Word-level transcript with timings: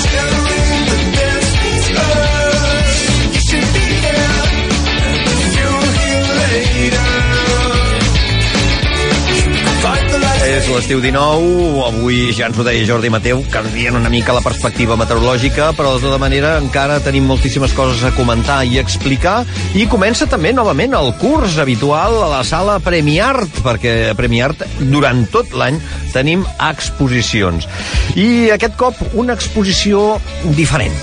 Staring 0.00 0.84
the 0.86 1.18
dance. 1.18 2.39
És 10.40 10.68
l'estiu 10.72 11.02
19, 11.04 11.82
avui 11.84 12.30
ja 12.32 12.46
ens 12.48 12.56
ho 12.56 12.64
deia 12.64 12.86
Jordi 12.88 13.10
Mateu, 13.12 13.42
canvien 13.52 13.98
una 13.98 14.08
mica 14.12 14.32
la 14.32 14.40
perspectiva 14.40 14.96
meteorològica, 14.96 15.70
però 15.76 15.92
de 15.94 16.04
tota 16.06 16.16
manera 16.22 16.54
encara 16.62 16.96
tenim 17.04 17.26
moltíssimes 17.28 17.74
coses 17.76 18.00
a 18.08 18.12
comentar 18.16 18.62
i 18.64 18.80
explicar, 18.80 19.42
i 19.76 19.84
comença 19.90 20.28
també 20.30 20.54
novament 20.56 20.96
el 20.96 21.12
curs 21.20 21.58
habitual 21.60 22.22
a 22.24 22.30
la 22.32 22.42
sala 22.48 22.78
Premiart, 22.80 23.60
perquè 23.66 23.96
a 24.10 24.16
Premiart 24.16 24.64
durant 24.80 25.26
tot 25.34 25.52
l'any 25.52 25.76
tenim 26.14 26.46
exposicions. 26.70 27.68
I 28.16 28.48
aquest 28.56 28.80
cop 28.80 28.96
una 29.12 29.36
exposició 29.36 30.16
diferent. 30.56 30.96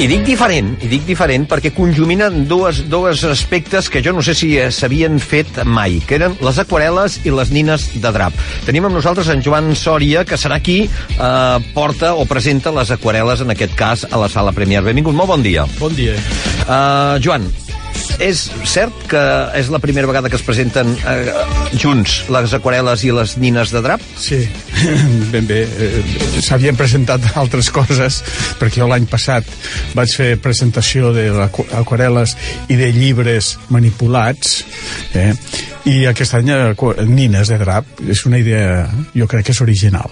I 0.00 0.06
dic 0.08 0.22
diferent, 0.24 0.70
i 0.80 0.88
dic 0.88 1.02
diferent 1.04 1.44
perquè 1.50 1.70
conjuminen 1.76 2.46
dos, 2.48 2.78
dos 2.88 3.20
aspectes 3.28 3.90
que 3.92 4.00
jo 4.02 4.14
no 4.16 4.22
sé 4.24 4.32
si 4.34 4.48
s'havien 4.72 5.18
fet 5.20 5.60
mai, 5.68 5.98
que 6.08 6.16
eren 6.16 6.34
les 6.40 6.60
aquarel·les 6.62 7.18
i 7.28 7.34
les 7.34 7.52
nines 7.52 7.84
de 8.00 8.12
drap. 8.16 8.38
Tenim 8.64 8.88
amb 8.88 8.96
nosaltres 8.96 9.28
en 9.34 9.44
Joan 9.44 9.74
Sòria, 9.78 10.24
que 10.24 10.40
serà 10.40 10.58
qui 10.64 10.78
eh, 10.88 11.58
porta 11.76 12.14
o 12.16 12.24
presenta 12.26 12.72
les 12.74 12.90
aquarel·les, 12.96 13.44
en 13.44 13.52
aquest 13.52 13.76
cas, 13.78 14.06
a 14.08 14.22
la 14.22 14.30
sala 14.32 14.56
Premier. 14.56 14.80
Benvingut, 14.82 15.14
molt 15.14 15.34
bon 15.34 15.44
dia. 15.44 15.68
Bon 15.76 15.92
dia. 15.94 16.16
Uh, 16.62 17.20
Joan, 17.22 17.46
és 18.20 18.44
cert 18.68 18.96
que 19.10 19.22
és 19.58 19.70
la 19.72 19.80
primera 19.82 20.08
vegada 20.10 20.30
que 20.30 20.38
es 20.38 20.44
presenten 20.44 20.92
eh, 21.08 21.32
junts 21.78 22.22
les 22.32 22.54
aquarel·les 22.56 23.04
i 23.06 23.12
les 23.14 23.36
nines 23.40 23.72
de 23.72 23.82
drap? 23.84 24.04
Sí, 24.20 24.40
ben 25.32 25.48
bé. 25.48 25.62
Eh, 25.66 26.02
S'havien 26.42 26.76
presentat 26.78 27.24
altres 27.38 27.70
coses, 27.74 28.22
perquè 28.60 28.82
jo 28.82 28.88
l'any 28.90 29.06
passat 29.10 29.48
vaig 29.96 30.16
fer 30.16 30.30
presentació 30.42 31.12
d'aquarel·les 31.14 32.36
i 32.72 32.78
de 32.80 32.90
llibres 32.94 33.56
manipulats, 33.72 34.62
eh? 35.18 35.32
I 35.88 36.04
aquest 36.06 36.34
any 36.38 36.50
aqu- 36.54 36.94
nines 37.08 37.48
de 37.50 37.58
drap. 37.58 37.84
És 38.08 38.24
una 38.26 38.38
idea, 38.38 38.86
jo 39.14 39.26
crec 39.26 39.46
que 39.46 39.52
és 39.52 39.60
original. 39.64 40.10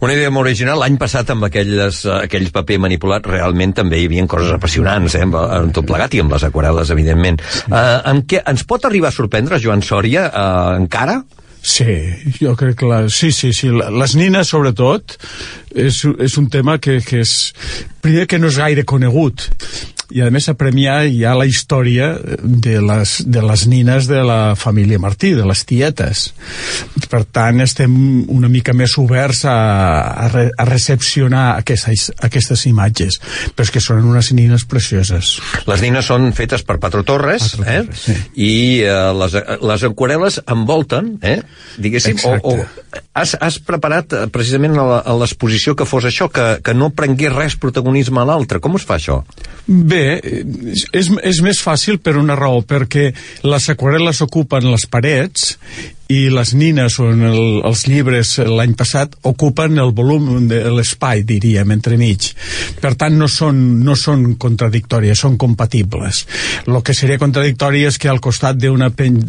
Una 0.00 0.14
idea 0.14 0.30
molt 0.30 0.46
original. 0.46 0.78
L'any 0.78 0.96
passat, 0.98 1.30
amb 1.30 1.44
aquelles, 1.44 2.04
eh, 2.04 2.14
aquell 2.28 2.50
paper 2.54 2.78
manipulat, 2.78 3.26
realment 3.26 3.74
també 3.74 3.98
hi 4.00 4.06
havia 4.06 4.26
coses 4.26 4.52
apassionants, 4.52 5.14
eh, 5.14 5.22
amb, 5.22 5.34
amb 5.36 5.72
tot 5.74 5.86
plegat 5.86 6.14
i 6.14 6.20
amb 6.20 6.32
les 6.32 6.42
aquarel·les, 6.46 6.90
evidentment. 6.90 7.40
Eh, 7.70 8.00
en 8.10 8.22
què 8.26 8.42
ens 8.46 8.64
pot 8.64 8.84
arribar 8.84 9.08
a 9.08 9.12
sorprendre, 9.12 9.58
Joan 9.60 9.82
Sòria, 9.82 10.26
eh, 10.30 10.76
encara? 10.76 11.22
Sí, 11.62 11.84
jo 12.40 12.54
crec 12.56 12.78
que 12.78 12.86
la, 12.86 13.02
sí, 13.10 13.32
sí, 13.32 13.52
sí, 13.52 13.68
les 13.68 14.14
nines 14.16 14.48
sobretot 14.48 15.18
és, 15.74 16.06
és 16.18 16.36
un 16.38 16.48
tema 16.48 16.78
que, 16.78 17.02
que 17.04 17.20
és 17.20 17.52
primer 18.00 18.26
que 18.26 18.38
no 18.38 18.48
és 18.48 18.56
gaire 18.56 18.84
conegut 18.88 19.44
i 20.10 20.22
a 20.24 20.30
més 20.32 20.48
a 20.50 20.54
Premià 20.58 21.00
hi 21.06 21.22
ha 21.24 21.34
la 21.38 21.46
història 21.48 22.12
de 22.42 22.76
les, 22.82 23.16
de 23.26 23.42
les 23.44 23.66
nines 23.70 24.08
de 24.10 24.22
la 24.26 24.54
família 24.58 25.00
Martí, 25.02 25.32
de 25.36 25.46
les 25.46 25.64
tietes 25.68 26.30
per 27.10 27.22
tant 27.24 27.62
estem 27.64 27.92
una 28.30 28.50
mica 28.52 28.74
més 28.76 28.96
oberts 29.00 29.44
a, 29.48 29.56
a, 30.10 30.28
re, 30.32 30.46
a 30.50 30.66
recepcionar 30.68 31.44
aquestes, 31.60 32.10
aquestes 32.22 32.66
imatges 32.70 33.20
però 33.54 33.66
és 33.66 33.74
que 33.74 33.82
són 33.84 34.04
unes 34.06 34.32
nines 34.36 34.66
precioses 34.68 35.36
Les 35.70 35.84
nines 35.84 36.06
són 36.06 36.30
fetes 36.36 36.64
per 36.66 36.78
Patro 36.82 37.04
Torres, 37.06 37.52
Patro 37.54 37.68
eh? 37.68 37.78
Torres, 37.84 38.04
sí. 38.06 38.16
i 38.34 38.52
eh, 38.84 38.96
les, 39.20 39.38
les 39.70 39.86
aquarel·les 39.90 40.40
envolten, 40.50 41.14
eh? 41.26 41.38
diguéssim, 41.78 42.18
o, 42.26 42.36
o 42.54 43.00
has, 43.14 43.36
has 43.40 43.58
preparat 43.62 44.14
eh, 44.14 44.26
precisament 44.32 44.76
a 44.80 45.14
l'exposició 45.18 45.74
que 45.78 45.86
fos 45.88 46.06
això, 46.08 46.30
que, 46.32 46.46
que 46.64 46.74
no 46.76 46.90
prengués 46.96 47.34
res 47.34 47.56
protagonisme 47.60 48.22
a 48.22 48.26
l'altre. 48.28 48.60
Com 48.62 48.78
es 48.78 48.86
fa 48.86 48.98
això? 48.98 49.20
Bé, 49.66 49.99
és, 50.00 51.10
és 51.32 51.40
més 51.44 51.62
fàcil 51.62 52.00
per 52.02 52.16
una 52.20 52.36
raó, 52.38 52.62
perquè 52.66 53.10
les 53.46 53.70
aquarel·les 53.72 54.22
ocupen 54.26 54.70
les 54.72 54.86
parets 54.90 55.56
i 56.10 56.26
les 56.32 56.54
nines 56.58 56.96
o 56.98 57.10
en 57.12 57.22
el, 57.28 57.40
els 57.66 57.84
llibres 57.86 58.34
l'any 58.42 58.74
passat 58.78 59.14
ocupen 59.30 59.78
el 59.78 59.92
volum 59.94 60.48
de 60.50 60.60
l'espai, 60.74 61.22
diríem, 61.26 61.70
entremig. 61.70 62.32
Per 62.82 62.94
tant, 62.98 63.14
no 63.18 63.28
són, 63.30 63.60
no 63.86 63.94
són 63.98 64.34
contradictòries, 64.40 65.20
són 65.22 65.36
compatibles. 65.40 66.24
El 66.66 66.80
que 66.86 66.96
seria 66.96 67.20
contradictori 67.20 67.84
és 67.86 67.98
que 68.00 68.10
al 68.10 68.20
costat 68.22 68.58
d'una 68.58 68.90
pen, 68.96 69.20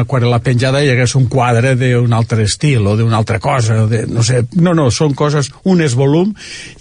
aquarel·la 0.00 0.40
penjada 0.44 0.82
hi 0.84 0.90
hagués 0.92 1.16
un 1.16 1.28
quadre 1.32 1.74
d'un 1.78 2.12
altre 2.16 2.44
estil 2.44 2.86
o 2.86 2.96
d'una 2.98 3.16
altra 3.16 3.40
cosa, 3.40 3.86
de, 3.88 4.04
no 4.10 4.24
sé, 4.26 4.44
no, 4.60 4.74
no, 4.76 4.90
són 4.92 5.16
coses, 5.16 5.50
un 5.64 5.80
és 5.84 5.96
volum 5.96 6.34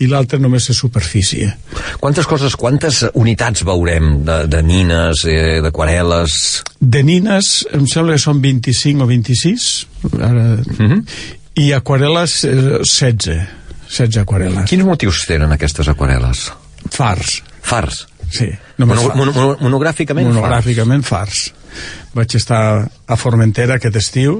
i 0.04 0.10
l'altre 0.12 0.40
només 0.42 0.70
és 0.72 0.80
superfície. 0.80 1.48
Quantes 2.00 2.28
coses, 2.28 2.56
quantes 2.60 3.06
unitats 3.14 3.64
veurem 3.68 4.20
de, 4.28 4.42
de 4.52 4.64
nines, 4.66 5.24
eh, 5.30 5.60
d'aquarel·les... 5.64 6.40
De 6.80 7.02
nines, 7.04 7.50
em 7.76 7.84
sembla 7.92 8.16
que 8.16 8.24
són 8.24 8.40
25 8.44 9.04
o 9.04 9.08
26, 9.10 9.29
ara, 10.20 10.58
Mhm. 10.78 11.04
i 11.56 11.72
aquarel·les, 11.76 12.44
eh, 12.46 12.80
16. 12.84 13.48
16 13.90 14.18
aquarel·les. 14.24 14.66
Quins 14.70 14.86
motius 14.86 15.26
tenen 15.28 15.52
aquestes 15.52 15.88
aquarel·les? 15.88 16.52
Fars, 16.92 17.44
Fars. 17.62 18.08
sí. 18.32 18.50
Només 18.78 18.98
Mono, 18.98 19.08
fars. 19.10 19.18
mono, 19.18 19.32
mono, 19.34 19.58
monogràficament, 19.60 20.28
monogràficament 20.32 21.04
fars. 21.04 21.54
Vaig 22.16 22.36
estar 22.40 22.62
a 23.10 23.16
Formentera 23.20 23.76
aquest 23.78 23.96
estiu 24.00 24.40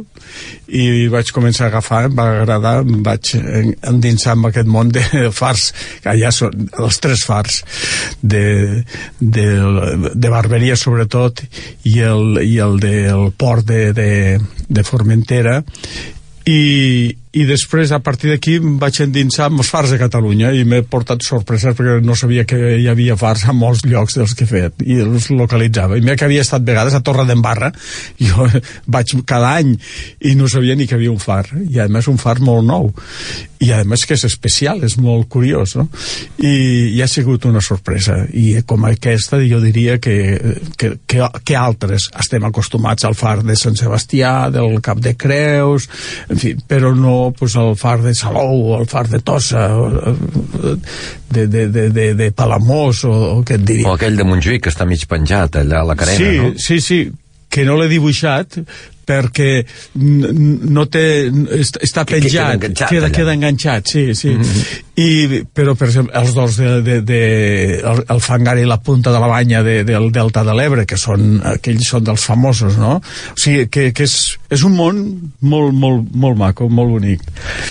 i 0.68 1.08
vaig 1.10 1.30
començar 1.34 1.68
a 1.68 1.70
agafar, 1.72 2.04
em 2.10 2.16
va 2.18 2.26
agradar, 2.40 2.76
em 2.82 3.04
vaig 3.06 3.32
en- 3.40 3.76
endinsar 3.92 4.36
en 4.38 4.46
aquest 4.50 4.68
món 4.70 4.90
de 4.94 5.04
fars, 5.42 5.70
que 6.04 6.10
allà 6.14 6.32
són 6.36 6.68
els 6.80 7.00
tres 7.04 7.26
fars 7.30 7.62
de, 8.22 8.44
de, 9.20 9.48
de 10.16 10.30
Barberia 10.34 10.78
sobretot 10.78 11.44
i 11.90 12.00
el, 12.06 12.42
i 12.46 12.58
el 12.64 12.80
del 12.84 13.32
port 13.38 13.66
de, 13.70 13.92
de, 13.94 14.12
de 14.68 14.84
Formentera. 14.88 15.60
I, 16.50 17.14
i 17.30 17.44
després 17.46 17.92
a 17.94 18.00
partir 18.02 18.32
d'aquí 18.32 18.56
vaig 18.82 19.04
endinsar 19.04 19.46
amb 19.50 19.62
els 19.62 19.70
fars 19.70 19.92
de 19.94 20.00
Catalunya 20.02 20.50
i 20.58 20.64
m'he 20.66 20.82
portat 20.82 21.22
sorpreses 21.22 21.76
perquè 21.78 22.00
no 22.02 22.16
sabia 22.18 22.46
que 22.50 22.58
hi 22.80 22.88
havia 22.90 23.18
fars 23.22 23.44
a 23.46 23.54
molts 23.54 23.84
llocs 23.86 24.18
dels 24.18 24.34
que 24.34 24.48
he 24.48 24.50
fet 24.50 24.82
i 24.82 24.98
els 25.04 25.30
localitzava. 25.30 25.98
I 25.98 26.02
mira 26.02 26.18
que 26.18 26.26
havia 26.26 26.42
estat 26.42 26.66
vegades 26.66 26.98
a 26.98 27.04
Torre 27.06 27.28
d'Embarra. 27.30 27.70
Jo 28.30 28.48
vaig 28.90 29.14
cada 29.30 29.54
any 29.62 29.76
i 30.26 30.34
no 30.36 30.50
sabia 30.50 30.76
ni 30.76 30.88
que 30.90 30.98
havia 30.98 31.12
un 31.14 31.22
far. 31.22 31.46
I 31.70 31.84
a 31.84 31.88
més 31.88 32.10
un 32.10 32.18
far 32.18 32.40
molt 32.42 32.66
nou. 32.66 32.90
I 33.62 33.72
a 33.76 33.84
més 33.86 34.06
que 34.08 34.16
és 34.16 34.26
especial, 34.26 34.82
és 34.88 34.96
molt 34.98 35.28
curiós 35.30 35.76
no? 35.76 35.86
I, 36.40 36.96
i 36.96 37.02
ha 37.04 37.08
sigut 37.12 37.46
una 37.46 37.62
sorpresa. 37.62 38.24
I 38.34 38.64
com 38.66 38.88
aquesta 38.90 39.38
jo 39.46 39.62
diria 39.62 40.00
que, 40.02 40.18
que, 40.80 40.96
que, 41.06 41.22
que 41.46 41.60
altres 41.60 42.10
estem 42.18 42.50
acostumats 42.50 43.06
al 43.06 43.18
far 43.20 43.44
de 43.44 43.58
Sant 43.60 43.78
Sebastià 43.78 44.50
del 44.54 44.80
Cap 44.82 45.04
de 45.04 45.14
Creus 45.20 45.90
en 46.30 46.42
fi, 46.42 46.56
però 46.66 46.96
no 46.98 47.19
pues, 47.38 47.56
el 47.56 47.76
far 47.80 48.02
de 48.04 48.14
Salou 48.18 48.56
o 48.74 48.78
el 48.82 48.88
far 48.92 49.08
de 49.12 49.20
Tossa 49.20 49.64
o, 49.76 50.16
de, 51.30 51.48
de, 51.48 51.68
de, 51.70 51.90
de, 51.98 52.08
de 52.20 52.30
Palamós 52.32 53.04
o, 53.08 53.14
o 53.40 53.42
què 53.48 53.60
et 53.60 53.66
diria 53.68 53.88
O 53.90 53.96
aquell 53.98 54.18
de 54.20 54.26
Montjuïc, 54.28 54.64
que 54.66 54.74
està 54.74 54.86
mig 54.90 55.04
penjat 55.10 55.60
allà 55.62 55.82
a 55.84 55.90
la 55.92 55.96
carena, 56.00 56.20
sí, 56.20 56.38
no? 56.42 56.54
Sí, 56.58 56.80
sí, 56.82 57.00
que 57.50 57.66
no 57.66 57.78
l'he 57.80 57.88
dibuixat 57.92 58.60
perquè 59.10 59.64
no 59.98 60.84
té 60.94 61.04
est- 61.58 61.80
està 61.82 62.04
Que- 62.06 62.20
que 62.22 62.30
queda 62.30 62.52
penjat, 62.52 62.54
enganxat 62.60 62.90
queda, 62.94 63.08
allà. 63.08 63.16
queda 63.16 63.34
enganxat, 63.34 63.88
sí, 63.90 64.04
sí. 64.16 64.30
Mm 64.36 64.42
-hmm. 64.42 64.84
I, 65.00 65.44
però, 65.56 65.76
per 65.80 65.88
exemple, 65.88 66.14
els 66.20 66.34
dos 66.36 66.58
de, 66.60 66.70
de, 66.84 66.98
de 67.06 67.20
el, 67.80 68.02
el 68.12 68.22
fangar 68.24 68.58
i 68.60 68.66
la 68.68 68.80
punta 68.84 69.14
de 69.14 69.22
la 69.22 69.30
banya 69.32 69.62
de, 69.64 69.84
del 69.88 70.10
Delta 70.16 70.44
de 70.44 70.56
l'Ebre, 70.58 70.86
que 70.90 70.98
són, 71.00 71.40
aquells 71.54 71.88
són 71.94 72.08
dels 72.10 72.26
famosos, 72.28 72.76
no? 72.82 72.98
O 73.00 73.40
sigui, 73.40 73.68
que, 73.72 73.90
que 73.96 74.08
és, 74.08 74.16
és 74.52 74.66
un 74.68 74.76
món 74.76 75.00
molt, 75.40 75.72
molt, 75.72 76.10
molt 76.12 76.40
maco, 76.40 76.68
molt 76.68 76.98
bonic. 76.98 77.24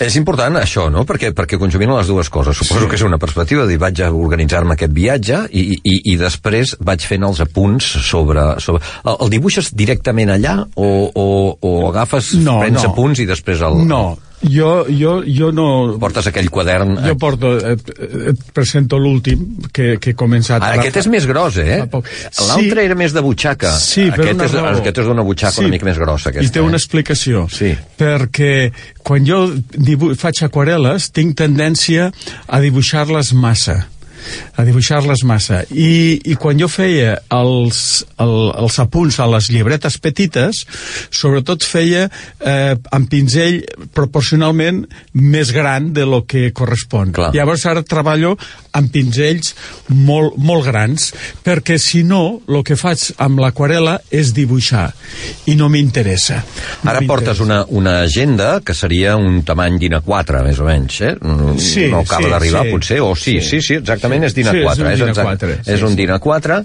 És 0.05 0.17
important 0.21 0.57
això, 0.61 0.89
no? 0.93 1.05
Perquè, 1.09 1.35
perquè 1.37 1.61
conjumina 1.61 1.99
les 1.99 2.09
dues 2.11 2.31
coses. 2.33 2.57
Suposo 2.57 2.87
sí. 2.87 2.91
que 2.93 2.99
és 3.01 3.07
una 3.07 3.21
perspectiva 3.21 3.67
de 3.67 3.75
dir, 3.75 3.81
vaig 3.83 4.01
a 4.05 4.11
organitzar-me 4.15 4.79
aquest 4.79 4.95
viatge 4.97 5.43
i, 5.53 5.67
i, 5.83 5.99
i 6.15 6.17
després 6.21 6.77
vaig 6.81 7.05
fent 7.07 7.29
els 7.29 7.43
apunts 7.45 7.93
sobre... 8.09 8.47
sobre... 8.65 8.83
El, 9.05 9.19
el 9.27 9.35
dibuixes 9.37 9.73
directament 9.77 10.33
allà 10.35 10.57
o, 10.75 10.89
o 11.13 11.29
o 11.61 11.89
agafes, 11.91 12.33
No, 12.43 12.59
prens 12.63 12.83
no. 12.83 12.91
apunts 12.93 13.23
i 13.23 13.27
després 13.29 13.63
el... 13.65 13.83
No, 13.89 14.03
jo, 14.43 14.87
jo, 14.89 15.19
jo 15.27 15.51
no... 15.55 15.67
Portes 16.01 16.29
aquell 16.31 16.49
quadern... 16.53 16.95
Jo 17.03 17.17
porto, 17.19 17.55
et, 17.59 17.91
et 18.31 18.45
presento 18.55 19.01
l'últim 19.03 19.45
que, 19.75 19.97
que 19.99 20.13
he 20.13 20.17
començat. 20.19 20.63
Ara, 20.63 20.79
aquest 20.79 21.01
és 21.03 21.11
més 21.11 21.27
gros, 21.29 21.59
eh? 21.59 21.81
L'altre 21.91 22.79
Sí. 22.79 22.85
era 22.85 22.97
més 22.99 23.15
de 23.17 23.25
butxaca. 23.25 23.75
Sí, 23.83 24.09
aquest 24.13 24.47
és, 24.47 24.55
raó. 24.55 24.79
Aquest 24.79 25.03
és 25.03 25.11
d'una 25.11 25.27
butxaca 25.27 25.65
una 25.65 25.75
mica 25.75 25.89
més 25.89 25.99
grossa, 25.99 26.31
aquesta. 26.31 26.47
I 26.47 26.55
té 26.55 26.65
una 26.65 26.79
eh? 26.79 26.83
explicació. 26.83 27.47
Sí. 27.53 27.75
Perquè 27.99 28.55
quan 29.03 29.27
jo 29.27 29.45
dibu 29.75 30.15
faig 30.19 30.45
aquarel·les 30.47 31.11
tinc 31.17 31.37
tendència 31.39 32.11
a 32.47 32.61
dibuixar-les 32.63 33.35
massa 33.35 33.83
a 34.57 34.65
dibuixar-les 34.67 35.25
massa 35.29 35.63
I, 35.71 36.19
i 36.25 36.37
quan 36.41 36.59
jo 36.61 36.69
feia 36.71 37.17
els, 37.35 37.81
el, 38.21 38.35
els 38.59 38.79
apunts 38.83 39.19
a 39.23 39.27
les 39.31 39.51
llibretes 39.55 39.99
petites 40.03 40.65
sobretot 41.15 41.65
feia 41.67 42.07
eh, 42.41 42.75
amb 42.95 43.09
pinzell 43.13 43.61
proporcionalment 43.95 44.85
més 45.15 45.53
gran 45.55 45.93
de 45.97 46.07
lo 46.09 46.23
que 46.29 46.49
correspon 46.57 47.13
Clar. 47.17 47.31
llavors 47.37 47.67
ara 47.71 47.83
treballo 47.87 48.35
amb 48.79 48.93
pinzells 48.95 49.55
molt, 49.95 50.37
molt 50.39 50.67
grans 50.69 51.11
perquè 51.45 51.79
si 51.83 52.03
no 52.07 52.41
el 52.49 52.63
que 52.67 52.77
faig 52.79 53.09
amb 53.25 53.41
l'aquarela 53.43 53.99
és 54.15 54.33
dibuixar 54.37 54.89
i 55.51 55.57
no 55.59 55.69
m'interessa 55.73 56.43
No 56.85 56.91
Ara 56.93 57.01
portes 57.09 57.41
una, 57.43 57.63
una 57.75 57.99
agenda 58.05 58.61
que 58.65 58.75
seria 58.77 59.17
un 59.19 59.41
tamany 59.47 59.79
d'INA 59.81 60.01
4, 60.05 60.41
més 60.47 60.59
o 60.63 60.67
menys, 60.69 61.01
eh? 61.05 61.11
No, 61.23 61.55
Sí, 61.59 61.87
no 61.91 62.01
acaba 62.05 62.25
sí, 62.27 62.31
d'arribar, 62.33 62.63
sí. 62.65 62.73
potser, 62.73 62.99
o 63.05 63.11
sí, 63.17 63.35
sí, 63.41 63.49
Sí. 63.49 63.61
sí, 63.67 63.75
exactament, 63.81 64.08
és 64.13 64.35
d'INA 64.35 64.51
Sí, 64.51 64.59
és 64.59 64.65
4. 64.65 64.85
un 64.85 64.95
DINA 64.95 65.09
exact- 65.11 65.27
4, 65.29 65.49
sí, 65.65 65.73
és 65.73 65.83
un 65.83 65.89
sí. 65.91 65.97
DINA 65.97 66.19
4, 66.19 66.59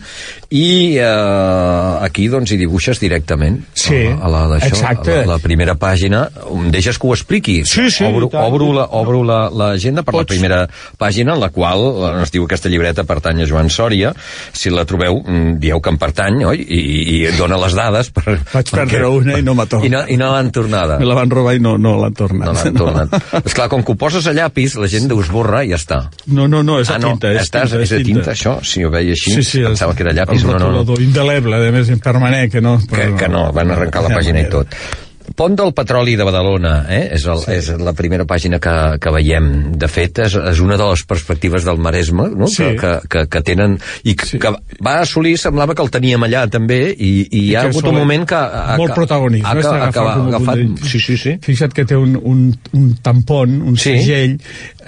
i 0.50 0.98
eh, 0.98 1.98
aquí, 2.06 2.28
doncs, 2.32 2.52
hi 2.52 2.58
dibuixes 2.58 3.00
directament. 3.02 3.60
Sí, 3.74 4.00
a 4.08 4.30
la, 4.32 4.44
d'això, 4.52 4.68
exacte. 4.72 5.14
A 5.22 5.26
la, 5.26 5.34
la 5.36 5.40
primera 5.44 5.76
pàgina, 5.80 6.26
em 6.52 6.70
deixes 6.74 6.98
que 7.00 7.08
ho 7.08 7.14
expliqui. 7.14 7.64
Sí, 7.66 7.90
sí, 7.92 8.06
Obro, 8.06 8.30
tant. 8.30 8.44
obro 8.48 8.72
la- 8.74 8.88
obro 8.92 9.24
la- 9.24 9.50
l'agenda 9.50 10.04
per 10.04 10.14
la 10.14 10.20
Pots. 10.24 10.34
primera 10.36 10.68
pàgina, 11.00 11.34
en 11.34 11.40
la 11.40 11.50
qual 11.50 11.80
eh, 12.20 12.24
es 12.24 12.32
diu 12.32 12.46
que 12.48 12.54
aquesta 12.54 12.70
llibreta 12.70 13.04
pertany 13.04 13.42
a 13.44 13.48
Joan 13.50 13.70
Sòria. 13.70 14.14
Si 14.54 14.70
la 14.70 14.86
trobeu, 14.86 15.22
mm, 15.26 15.58
dieu 15.60 15.82
que 15.82 15.90
em 15.90 15.98
pertany, 15.98 16.44
oi? 16.46 16.60
I, 16.64 16.80
i, 16.80 17.26
i 17.28 17.32
dona 17.38 17.58
les 17.58 17.74
dades 17.74 18.10
per... 18.14 18.40
Vaig 18.54 18.70
perdre 18.72 19.08
una 19.08 19.38
i 19.40 19.44
no 19.44 19.54
m'ha 19.58 19.66
tornat. 19.66 19.88
I 19.88 19.90
no, 19.92 20.04
i 20.08 20.18
no 20.18 20.32
l'han 20.32 20.52
tornada. 20.52 21.00
me 21.00 21.06
la 21.06 21.16
van 21.16 21.30
robar 21.30 21.56
i 21.56 21.60
no, 21.60 21.78
no 21.78 21.98
l'han 22.00 22.14
tornat 22.14 22.48
No 22.48 22.54
l'han 22.54 22.76
tornat. 22.78 23.18
És 23.46 23.54
clar, 23.54 23.68
com 23.70 23.84
que 23.84 23.92
ho 23.94 23.96
poses 24.00 24.26
a 24.28 24.34
llapis, 24.34 24.76
la 24.80 24.88
gent 24.88 25.12
ho 25.12 25.20
esborra 25.22 25.64
i 25.66 25.70
ja 25.74 25.80
està. 25.80 26.00
No, 26.28 26.48
no, 26.48 26.62
no, 26.64 26.80
és 26.80 26.90
ah, 26.90 26.96
a 26.96 27.00
no, 27.00 27.14
tinta. 27.14 27.33
És 27.40 27.48
estàs, 27.48 27.70
tinta, 27.72 27.84
és 27.84 27.90
de 27.96 28.02
tinta, 28.04 28.32
això? 28.34 28.58
Si 28.64 28.84
ho 28.86 28.92
veia 28.94 29.12
així, 29.16 29.34
Sí, 29.38 29.44
sí, 29.44 29.64
pensava 29.64 29.96
que 29.96 30.04
era 30.08 30.14
llapis. 30.14 30.44
El 30.44 30.52
No, 30.54 30.60
no, 30.72 30.84
no. 30.84 31.00
indeleble, 31.02 31.56
a 31.68 31.72
més, 31.72 31.90
permanent, 32.04 32.52
que 32.52 32.62
no... 32.62 32.78
Que, 32.90 33.14
que 33.18 33.28
no, 33.32 33.52
van 33.56 33.72
arrencar 33.72 34.04
la 34.08 34.16
pàgina 34.20 34.42
i 34.46 34.50
tot. 34.52 34.68
Pont 35.40 35.54
del 35.56 35.72
petroli 35.72 36.18
de 36.20 36.26
Badalona, 36.28 36.84
eh? 36.92 37.06
és, 37.16 37.24
el, 37.32 37.40
sí. 37.40 37.54
és 37.56 37.70
la 37.80 37.94
primera 37.96 38.26
pàgina 38.28 38.58
que, 38.62 38.74
que 39.00 39.10
veiem. 39.16 39.46
De 39.80 39.88
fet, 39.88 40.20
és, 40.20 40.34
és 40.36 40.60
una 40.60 40.76
de 40.78 40.84
les 40.90 41.04
perspectives 41.08 41.64
del 41.64 41.80
Maresme 41.80 42.26
no? 42.36 42.50
Sí. 42.52 42.66
que, 42.76 42.76
que, 42.76 42.92
que, 43.08 43.22
que 43.32 43.42
tenen... 43.42 43.78
I 44.04 44.18
que, 44.20 44.28
Sí. 44.28 44.38
que 44.44 44.52
va 44.84 44.98
assolir, 45.00 45.38
semblava 45.40 45.74
que 45.80 45.82
el 45.82 45.90
teníem 45.96 46.28
allà 46.28 46.44
també, 46.52 46.92
i, 46.92 47.14
i 47.32 47.46
hi 47.48 47.56
ha 47.56 47.64
hagut 47.70 47.88
un 47.88 47.96
moment 48.02 48.28
que... 48.28 48.36
Ha, 48.36 48.76
molt 48.78 48.94
protagonisme, 49.00 49.48
Ha, 49.48 49.56
està 49.64 49.72
ha, 49.72 49.88
ha, 49.88 50.04
ha, 50.04 50.12
a 50.12 50.28
agafat... 50.28 50.86
Sí, 50.92 51.00
sí, 51.00 51.16
sí. 51.18 51.38
Fixa't 51.48 51.74
que 51.74 51.88
té 51.88 51.96
un, 51.96 52.20
un, 52.20 52.44
un 52.76 52.92
tampon, 53.02 53.62
un 53.64 53.80
Sí. 53.80 53.96
segell. 54.04 54.36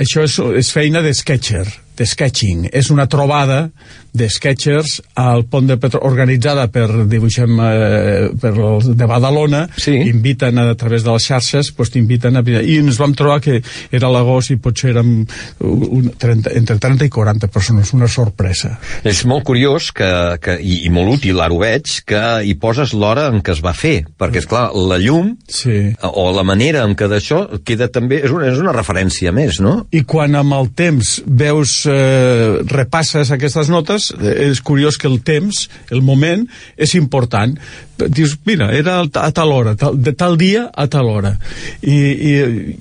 Això 0.04 0.28
és, 0.28 0.36
és 0.66 0.72
feina 0.76 1.02
de 1.02 1.16
sketcher, 1.16 1.64
de 1.98 2.06
sketching. 2.06 2.70
És 2.74 2.90
una 2.94 3.08
trobada 3.12 3.70
de 4.16 4.30
sketchers 4.32 5.02
al 5.20 5.44
pont 5.52 5.68
de 5.68 5.76
Petro 5.82 6.00
organitzada 6.08 6.68
per, 6.72 6.86
dibuixem, 7.12 7.58
eh, 7.60 8.30
per 8.40 8.54
els 8.56 8.88
de 8.96 9.08
Badalona, 9.10 9.66
Sí. 9.78 9.92
inviten 10.08 10.58
a, 10.58 10.70
a 10.72 10.76
través 10.80 11.04
de 11.04 11.12
les 11.12 11.26
xarxes, 11.28 11.74
doncs 11.76 11.92
t'inviten 11.92 12.38
a... 12.40 12.44
I 12.46 12.78
ens 12.80 12.98
vam 13.02 13.14
trobar 13.14 13.42
que 13.44 13.62
era 13.92 14.10
l'agost 14.12 14.52
i 14.54 14.58
potser 14.62 14.92
érem 14.94 15.26
un, 15.60 16.12
30, 16.18 16.54
entre 16.56 16.78
30 16.80 17.06
i 17.06 17.10
40 17.12 17.48
persones, 17.52 17.92
una 17.94 18.08
sorpresa. 18.08 18.78
És 19.04 19.26
molt 19.28 19.44
curiós 19.48 19.92
que, 19.96 20.08
que, 20.42 20.58
i, 20.64 20.86
i 20.88 20.90
molt 20.94 21.18
útil, 21.20 21.42
ara 21.44 21.54
ho 21.54 21.60
veig, 21.60 22.00
que 22.08 22.24
hi 22.48 22.56
poses 22.62 22.94
l'hora 22.96 23.28
en 23.34 23.42
què 23.44 23.52
es 23.56 23.62
va 23.66 23.74
fer, 23.76 24.06
perquè, 24.20 24.40
és 24.44 24.48
clar 24.50 24.70
la 24.76 24.98
llum 25.02 25.36
Sí. 25.52 25.92
o 26.02 26.30
la 26.36 26.44
manera 26.48 26.84
en 26.88 26.96
què 26.96 27.08
d'això 27.12 27.60
queda 27.66 27.90
també... 27.92 28.22
És 28.26 28.32
una, 28.32 28.48
és 28.52 28.60
una 28.62 28.72
referència 28.76 29.32
més, 29.36 29.60
no? 29.60 29.86
I 29.92 30.04
quan 30.08 30.36
amb 30.40 30.54
el 30.56 30.72
temps 30.78 31.18
veus, 31.28 31.85
eh, 31.90 32.60
repasses 32.68 33.32
aquestes 33.32 33.70
notes, 33.74 34.12
eh, 34.20 34.50
és 34.52 34.62
curiós 34.62 34.98
que 34.98 35.08
el 35.08 35.22
temps, 35.26 35.68
el 35.92 36.02
moment, 36.02 36.48
és 36.78 36.96
important. 36.96 37.58
Dius, 37.96 38.34
mira, 38.44 38.74
era 38.76 38.98
a 39.00 39.30
tal 39.32 39.54
hora, 39.56 39.72
tal, 39.80 39.96
de 40.04 40.12
tal 40.12 40.36
dia 40.38 40.66
a 40.76 40.88
tal 40.92 41.08
hora. 41.08 41.38
I, 41.82 41.96
i, 41.96 42.32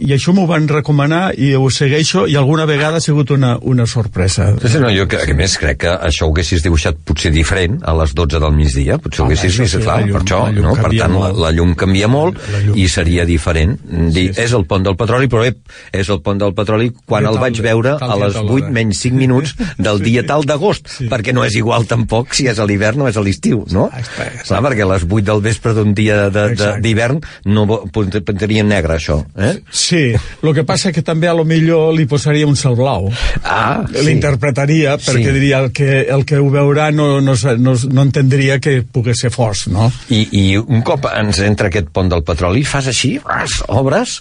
i 0.09 0.11
això 0.17 0.33
m'ho 0.35 0.43
van 0.51 0.67
recomanar 0.67 1.29
i 1.39 1.53
ho 1.55 1.69
segueixo 1.71 2.25
i 2.27 2.35
alguna 2.35 2.65
vegada 2.67 2.99
ha 2.99 3.05
sigut 3.05 3.31
una, 3.31 3.53
una 3.63 3.87
sorpresa. 3.87 4.49
Sí, 4.59 4.73
sí, 4.73 4.81
no, 4.83 4.91
jo 4.91 5.07
que, 5.07 5.21
a 5.23 5.37
més 5.39 5.55
crec 5.63 5.79
que 5.85 5.93
això 6.09 6.27
ho 6.27 6.33
haguessis 6.35 6.65
dibuixat 6.67 6.99
potser 7.07 7.31
diferent 7.35 7.79
a 7.87 7.95
les 8.01 8.15
12 8.19 8.41
del 8.43 8.57
migdia, 8.59 8.99
potser 8.99 9.23
ho 9.23 9.29
haguessis 9.29 9.59
vist, 9.63 9.77
sí, 9.77 9.83
clar, 9.85 10.01
la 10.01 10.09
llum- 10.09 10.19
per 10.19 10.25
això, 10.25 10.41
no? 10.59 10.75
per 10.75 10.91
tant, 10.91 10.99
la, 10.99 11.09
molt. 11.15 11.39
la 11.45 11.53
llum 11.55 11.77
canvia 11.79 12.09
molt 12.11 12.41
llum. 12.65 12.75
i 12.83 12.89
seria 12.91 13.25
diferent. 13.29 13.79
Dir, 14.15 14.33
sí. 14.35 14.41
és 14.49 14.53
el 14.59 14.67
pont 14.67 14.83
del 14.83 14.97
petroli, 14.99 15.31
però 15.31 15.47
ep, 15.47 15.63
és 15.95 16.11
el 16.11 16.21
pont 16.27 16.43
del 16.43 16.55
petroli 16.59 16.91
quan 17.07 17.23
el 17.31 17.39
tal- 17.39 17.45
vaig 17.47 17.63
veure 17.63 17.95
a 18.01 18.19
les 18.25 18.35
tal 18.35 18.51
8 18.51 18.59
hora. 18.65 18.71
menys 18.75 18.94
5 18.95 19.17
minuts 19.19 19.55
del 19.79 20.01
dia 20.03 20.25
tal 20.27 20.45
d'agost, 20.47 20.89
Sí. 20.89 21.09
perquè 21.11 21.33
no 21.35 21.45
és 21.45 21.55
igual 21.59 21.87
tampoc 21.87 22.35
si 22.35 22.47
és 22.49 22.59
a 22.59 22.65
l'hivern 22.67 23.03
o 23.03 23.09
és 23.09 23.17
a 23.17 23.23
l'estiu, 23.25 23.65
no? 23.71 23.87
Exacte, 23.93 24.23
exacte. 24.23 24.49
Clar, 24.49 24.63
perquè 24.63 24.83
a 24.87 24.91
les 24.93 25.05
8 25.09 25.25
del 25.25 25.41
vespre 25.43 25.75
d'un 25.75 25.95
dia 25.95 26.31
d'hivern 26.31 27.21
no 27.47 27.67
pintaria 27.93 28.63
negre, 28.65 28.97
això, 28.99 29.21
eh? 29.37 29.59
Sí, 29.71 30.13
el 30.43 30.55
que 30.55 30.65
passa 30.65 30.93
que 30.93 31.03
també 31.03 31.29
a 31.29 31.35
lo 31.35 31.45
millor 31.45 31.95
li 31.95 32.07
posaria 32.07 32.47
un 32.47 32.57
cel 32.57 32.77
blau. 32.79 33.11
Ah, 33.43 33.85
sí. 33.91 34.05
L'interpretaria 34.07 34.97
perquè 34.99 35.25
Sí. 35.31 35.33
diria 35.33 35.59
el 35.65 35.73
que, 35.73 36.03
el 36.11 36.25
que 36.25 36.39
ho 36.39 36.49
veurà 36.51 36.91
no, 36.93 37.21
no, 37.21 37.35
no, 37.59 37.75
no 37.91 38.03
entendria 38.03 38.59
que 38.61 38.83
pogués 38.83 39.21
ser 39.21 39.31
fos, 39.31 39.67
no? 39.69 39.91
I, 40.11 40.29
I 40.33 40.57
un 40.59 40.83
cop 40.83 41.07
ens 41.15 41.39
entra 41.45 41.69
aquest 41.69 41.89
pont 41.95 42.09
del 42.11 42.23
petroli, 42.27 42.65
fas 42.65 42.87
així, 42.91 43.19
ras, 43.25 43.63
obres, 43.69 44.21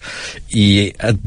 i 0.50 0.92
et 1.00 1.18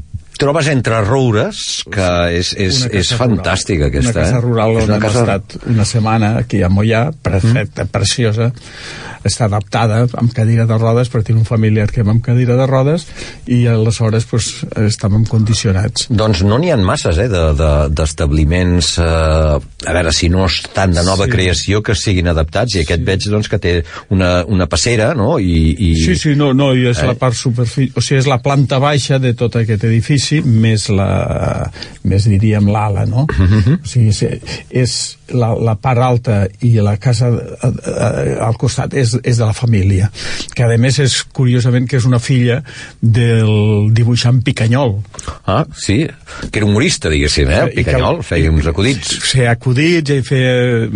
trobes 0.40 0.68
entre 0.72 1.00
roures, 1.04 1.82
que 1.92 2.08
és, 2.38 2.52
és, 2.58 2.82
és 2.92 3.12
fantàstica 3.16 3.86
rural. 3.88 3.92
aquesta. 3.92 4.12
Una 4.12 4.24
casa 4.24 4.38
eh? 4.38 4.44
rural 4.44 4.70
és 4.76 4.82
on 4.82 4.88
una 4.90 4.96
hem 4.96 5.02
casa... 5.06 5.20
estat 5.26 5.68
una 5.72 5.84
setmana 5.88 6.32
aquí 6.38 6.62
a 6.62 6.68
Mollà, 6.72 7.10
perfecta, 7.22 7.84
mm. 7.84 7.92
preciosa, 7.94 8.50
està 9.26 9.48
adaptada 9.48 10.04
amb 10.20 10.30
cadira 10.34 10.66
de 10.70 10.76
rodes, 10.78 11.08
perquè 11.10 11.32
tinc 11.32 11.40
un 11.40 11.46
familiar 11.48 11.88
que 11.90 12.04
va 12.06 12.12
amb 12.14 12.22
cadira 12.22 12.54
de 12.58 12.66
rodes 12.70 13.06
i 13.50 13.64
aleshores 13.66 14.26
pues, 14.30 14.52
estàvem 14.86 15.24
condicionats. 15.26 16.06
Doncs 16.10 16.44
no 16.46 16.58
n'hi 16.62 16.70
ha 16.70 16.76
masses, 16.78 17.18
eh, 17.18 17.26
de- 17.32 17.54
de- 17.58 17.88
d'establiments, 17.90 18.92
de, 19.00 19.04
eh, 19.04 19.88
a 19.90 19.92
veure 19.96 20.12
si 20.12 20.28
no 20.28 20.44
estan 20.46 20.92
de 20.94 21.02
nova 21.02 21.24
Sí. 21.26 21.30
creació, 21.30 21.82
que 21.82 21.94
siguin 21.94 22.28
adaptats, 22.28 22.74
i 22.76 22.80
aquest 22.84 23.02
veig 23.02 23.26
doncs, 23.30 23.48
que 23.48 23.58
té 23.58 23.74
una, 24.10 24.44
una 24.46 24.66
passera, 24.66 25.12
no?, 25.14 25.38
i... 25.40 25.74
i... 25.78 25.90
Sí, 26.04 26.14
sí, 26.16 26.34
no, 26.36 26.52
no, 26.54 26.72
i 26.74 26.86
és 26.86 26.98
Eh? 27.02 27.06
la 27.06 27.14
part 27.14 27.34
superfície, 27.34 27.92
o 27.96 28.00
sigui, 28.00 28.20
és 28.20 28.26
la 28.30 28.38
planta 28.42 28.78
baixa 28.78 29.18
de 29.18 29.34
tot 29.34 29.56
aquest 29.56 29.84
edifici, 29.84 30.25
més 30.42 30.88
la, 30.92 31.70
més 32.04 32.28
diríem 32.30 32.68
l'ala, 32.72 33.06
no? 33.06 33.26
Mhm. 33.30 33.80
O 33.82 33.88
sigui, 33.88 34.10
és, 34.10 34.22
és 34.70 34.96
la, 35.34 35.54
la 35.54 35.74
part 35.80 36.00
alta 36.02 36.36
i 36.66 36.74
la 36.82 36.96
casa 37.02 37.28
eh, 37.32 37.70
eh, 37.70 38.36
al 38.46 38.56
costat 38.60 38.94
és, 38.94 39.16
és 39.22 39.38
de 39.40 39.44
la 39.46 39.54
família, 39.56 40.10
que 40.54 40.64
a 40.66 40.76
més 40.78 40.98
és 41.02 41.18
curiosament 41.36 41.86
que 41.88 41.96
és 42.00 42.06
una 42.08 42.20
filla 42.22 42.60
del 43.00 43.90
dibuixant 43.96 44.42
Picanyol. 44.44 44.96
Ah, 45.46 45.64
sí, 45.76 46.02
que 46.50 46.60
era 46.60 46.66
humorista, 46.68 47.10
diguéssim, 47.12 47.48
eh? 47.50 47.62
I 47.66 47.68
que- 47.70 47.84
Picanyol, 47.84 48.22
feia 48.26 48.50
uns 48.52 48.66
acudits. 48.66 49.16
Fer 49.32 49.48
acudits, 49.50 50.10
i 50.10 50.22
fer 50.26 50.88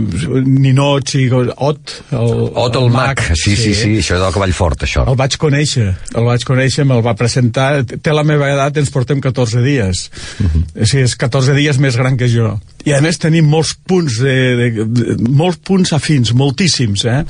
ninots 0.46 1.14
i 1.18 1.26
Ot, 1.30 1.92
el, 2.12 2.32
Ot 2.58 2.76
el 2.80 2.88
mag, 2.92 3.20
sí, 3.38 3.54
sí, 3.56 3.72
sí, 3.74 3.92
això 4.00 4.16
és 4.18 4.22
del 4.24 4.32
cavall 4.34 4.54
fort, 4.56 4.82
això. 4.86 5.04
El 5.10 5.18
vaig 5.18 5.36
conèixer, 5.40 5.88
el 6.16 6.26
vaig 6.26 6.44
conèixer, 6.46 6.84
me'l 6.88 7.02
va 7.04 7.14
presentar, 7.18 7.84
té 7.86 8.14
la 8.14 8.24
meva 8.26 8.50
edat, 8.52 8.80
ens 8.80 8.90
portem 8.92 9.20
14 9.22 9.62
dies. 9.64 10.06
O 10.40 10.84
sigui, 10.86 11.04
és 11.06 11.16
14 11.20 11.54
dies 11.56 11.78
més 11.82 11.96
gran 12.00 12.16
que 12.20 12.28
jo. 12.30 12.54
I 12.88 12.94
a 12.96 13.00
més 13.04 13.18
tenim 13.20 13.48
molts 13.50 13.74
punts, 13.74 14.20
de, 14.24 14.34
de, 14.56 14.84
de, 14.86 15.16
molts 15.36 15.60
punts 15.66 15.92
afins, 15.96 16.32
moltíssims, 16.36 17.04
eh? 17.10 17.20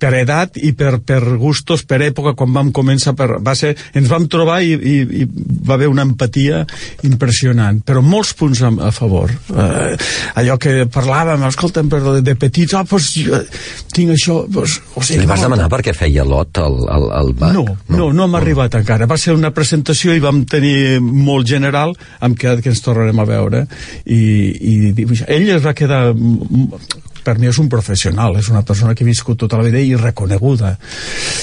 per 0.00 0.12
edat 0.18 0.58
i 0.60 0.72
per, 0.76 0.98
per 1.04 1.20
gustos, 1.40 1.84
per 1.88 2.00
època, 2.04 2.34
quan 2.38 2.52
vam 2.54 2.72
començar, 2.74 3.14
per, 3.18 3.38
va 3.44 3.54
ser, 3.58 3.74
ens 3.96 4.10
vam 4.10 4.28
trobar 4.30 4.60
i, 4.62 4.74
i, 4.76 4.96
i 5.22 5.28
va 5.68 5.78
haver 5.78 5.88
una 5.90 6.04
empatia 6.06 6.64
impressionant, 7.08 7.80
però 7.86 8.02
molts 8.04 8.34
punts 8.38 8.62
a, 8.66 8.72
a 8.88 8.92
favor. 8.94 9.32
Eh, 9.32 9.96
allò 10.40 10.58
que 10.60 10.84
parlàvem, 10.92 11.46
escolta'm, 11.48 11.88
però 11.92 12.18
de, 12.18 12.24
de 12.26 12.36
petits, 12.38 12.76
ah, 12.76 12.84
doncs 12.88 13.12
jo 13.18 13.42
tinc 13.94 14.14
això, 14.14 14.42
doncs, 14.48 14.78
o 14.94 15.02
sigui, 15.02 15.24
Li 15.24 15.30
vas 15.30 15.40
no, 15.42 15.48
demanar 15.48 15.68
per 15.72 15.80
què 15.86 15.94
feia 15.96 16.24
lot 16.26 16.60
al, 16.62 16.78
al, 16.92 17.08
al 17.18 17.32
mag? 17.38 17.56
no, 17.56 17.64
no, 17.90 18.10
no 18.14 18.26
hem 18.28 18.36
arribat 18.38 18.76
encara. 18.78 19.08
Va 19.10 19.18
ser 19.20 19.34
una 19.36 19.50
presentació 19.54 20.14
i 20.14 20.22
vam 20.22 20.44
tenir 20.48 21.00
molt 21.02 21.48
general, 21.48 21.94
hem 22.22 22.36
quedat 22.38 22.62
que 22.64 22.72
ens 22.72 22.82
tornarem 22.84 23.18
a 23.18 23.26
veure 23.28 23.64
i, 24.04 24.18
i. 24.18 24.97
Ell 25.26 25.48
es 25.54 25.64
va 25.64 25.74
quedar 25.74 26.14
per 27.24 27.36
mi 27.38 27.48
és 27.50 27.58
un 27.60 27.68
professional, 27.68 28.38
és 28.40 28.48
una 28.48 28.62
persona 28.64 28.94
que 28.96 29.04
ha 29.04 29.08
viscut 29.08 29.38
tota 29.42 29.58
la 29.60 29.66
vida 29.66 29.80
i 29.84 29.94
reconeguda. 29.98 30.76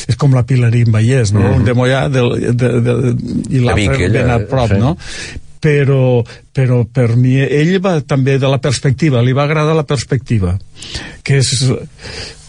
És 0.09 0.17
com 0.17 0.33
la 0.33 0.45
Pilarín 0.47 0.91
Vallès, 0.91 1.31
no? 1.31 1.41
Mm 1.41 1.45
-hmm. 1.45 1.57
Un 1.57 1.65
de 1.65 1.73
Mollà 1.73 2.09
de, 2.09 2.21
de, 2.51 2.69
de, 2.81 3.15
i 3.49 3.59
l'altre 3.59 4.09
ben 4.09 4.29
a 4.29 4.39
prop, 4.39 4.69
sí. 4.69 4.79
no? 4.79 4.97
però, 5.65 6.23
però 6.53 6.83
per 6.85 7.15
mi 7.15 7.39
ell 7.41 7.79
va 7.81 7.99
també 8.01 8.37
de 8.37 8.49
la 8.51 8.59
perspectiva, 8.61 9.23
li 9.25 9.33
va 9.33 9.47
agradar 9.47 9.75
la 9.75 9.87
perspectiva 9.87 10.59
que 11.23 11.39
és 11.41 11.49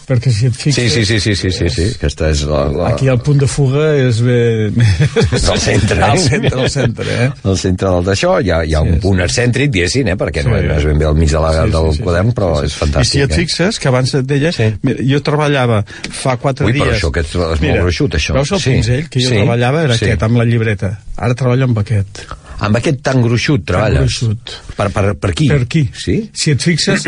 perquè 0.07 0.31
si 0.31 0.47
et 0.47 0.55
fixes... 0.55 0.77
Sí, 0.93 1.03
sí, 1.03 1.05
sí, 1.05 1.19
sí, 1.19 1.35
sí, 1.35 1.51
sí, 1.51 1.69
sí. 1.73 1.85
Aquesta 1.97 2.29
és 2.31 2.43
la, 2.47 2.61
la... 2.71 2.85
Aquí 2.93 3.09
el 3.11 3.19
punt 3.23 3.41
de 3.41 3.49
fuga 3.51 3.89
és 3.99 4.21
bé... 4.23 4.39
Del 4.71 5.59
centre, 5.67 5.99
eh? 5.99 6.07
Al 6.07 6.21
centre, 6.23 6.53
al 6.55 6.71
centre, 6.71 7.17
eh? 7.25 7.27
Al 7.51 7.59
centre 7.59 7.91
d'això 8.07 8.37
hi 8.39 8.53
ha, 8.55 8.61
hi 8.63 8.77
ha 8.77 8.85
sí, 8.85 8.93
un 8.95 9.03
punt 9.03 9.19
sí. 9.19 9.25
excèntric, 9.27 9.73
diguéssim, 9.75 10.11
eh? 10.13 10.15
perquè 10.19 10.45
sí. 10.45 10.51
no, 10.51 10.61
és 10.77 10.87
ben 10.87 11.03
bé 11.03 11.09
al 11.09 11.19
mig 11.19 11.33
de 11.33 11.43
la, 11.43 11.51
sí, 11.57 11.75
del 11.75 11.91
sí, 11.91 11.99
sí, 11.99 12.07
quadern, 12.07 12.33
però 12.39 12.53
sí, 12.61 12.71
és 12.71 12.79
fantàstic. 12.79 13.03
I 13.03 13.11
si 13.11 13.23
et 13.25 13.35
eh? 13.35 13.41
fixes, 13.43 13.83
que 13.83 13.91
abans 13.91 14.15
et 14.21 14.31
deia... 14.31 14.55
Sí. 14.55 14.71
Mira, 14.87 15.07
jo 15.11 15.23
treballava 15.27 15.83
fa 16.07 16.39
quatre 16.39 16.69
Ui, 16.69 16.77
dies... 16.77 16.81
Ui, 16.81 16.87
però 16.87 16.99
això 17.01 17.13
que 17.13 17.27
és, 17.27 17.35
és 17.35 17.65
molt 17.67 17.83
gruixut, 17.83 18.19
això. 18.21 18.39
Veus 18.39 18.55
el 18.55 18.63
sí. 18.63 18.77
pinzell 18.77 19.07
que 19.11 19.23
jo 19.23 19.33
sí. 19.33 19.41
treballava? 19.41 19.87
Era 19.89 19.99
sí. 19.99 20.07
aquest, 20.07 20.27
amb 20.29 20.39
la 20.39 20.47
llibreta. 20.47 20.95
Ara 21.19 21.35
treballo 21.35 21.67
amb 21.67 21.83
aquest. 21.83 22.23
Amb 22.65 22.79
aquest 22.79 23.03
tan 23.05 23.21
gruixut 23.21 23.61
treballes? 23.69 24.17
Tan 24.17 24.31
gruixut. 24.33 24.53
Per, 24.77 24.87
per, 24.93 25.03
per 25.21 25.29
aquí? 25.33 25.47
Per 25.51 25.59
aquí. 25.65 25.83
Sí? 25.93 26.15
Si 26.33 26.53
et 26.55 26.63
fixes, 26.63 27.05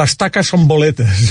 les 0.00 0.16
taques 0.18 0.50
són 0.50 0.66
boletes. 0.70 1.30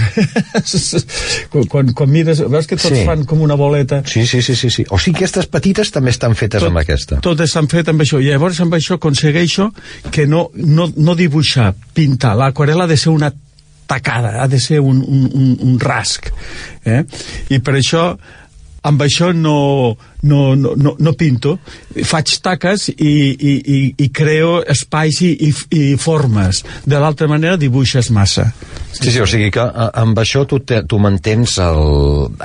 quan, 1.71 1.91
quan 1.97 2.11
mires, 2.11 2.43
veus 2.47 2.69
que 2.69 2.79
tots 2.79 2.95
sí. 2.95 3.03
fan 3.07 3.25
com 3.29 3.43
una 3.43 3.57
boleta. 3.59 4.01
Sí, 4.07 4.23
sí, 4.29 4.41
sí, 4.45 4.55
sí, 4.55 4.71
sí. 4.71 4.87
O 4.89 5.01
sigui, 5.01 5.19
aquestes 5.19 5.49
petites 5.51 5.91
també 5.95 6.15
estan 6.15 6.37
fetes 6.39 6.63
tot, 6.63 6.71
amb 6.71 6.81
aquesta. 6.83 7.19
Totes 7.25 7.51
estan 7.51 7.67
fetes 7.71 7.91
amb 7.91 8.05
això. 8.05 8.21
I 8.23 8.31
llavors 8.31 8.63
amb 8.63 8.79
això 8.79 8.99
aconsegueixo 8.99 9.69
que 10.13 10.27
no, 10.29 10.47
no, 10.55 10.87
no 10.95 11.19
dibuixar, 11.19 11.73
pintar. 11.93 12.37
L'aquarela 12.39 12.87
ha 12.87 12.91
de 12.91 12.99
ser 12.99 13.11
una 13.11 13.33
tacada, 13.89 14.35
ha 14.43 14.47
de 14.47 14.59
ser 14.61 14.79
un, 14.79 15.01
un, 15.01 15.29
un, 15.33 15.53
un 15.65 15.79
rasc. 15.81 16.29
Eh? 16.85 17.01
I 17.49 17.59
per 17.65 17.79
això 17.79 18.13
amb 18.83 19.01
això 19.03 19.31
no, 19.35 19.97
no, 20.21 20.55
no, 20.55 20.73
no, 20.75 20.95
no 20.99 21.13
pinto, 21.17 21.57
faig 22.05 22.35
taques 22.43 22.89
i, 22.91 23.13
i, 23.33 23.53
i, 23.59 23.79
i 24.05 24.09
creo 24.15 24.59
espais 24.67 25.21
i, 25.25 25.31
i, 25.49 25.53
i 25.75 25.83
formes. 25.99 26.63
De 26.85 26.99
l'altra 26.99 27.27
manera 27.31 27.59
dibuixes 27.59 28.11
massa. 28.15 28.49
Sí, 28.91 29.11
sí, 29.11 29.19
o 29.21 29.27
sigui 29.29 29.51
que 29.53 29.63
amb 29.63 30.17
això 30.19 30.43
tu, 30.49 30.59
te, 30.65 30.81
tu 30.89 30.99
mantens 31.01 31.57
el, 31.63 31.81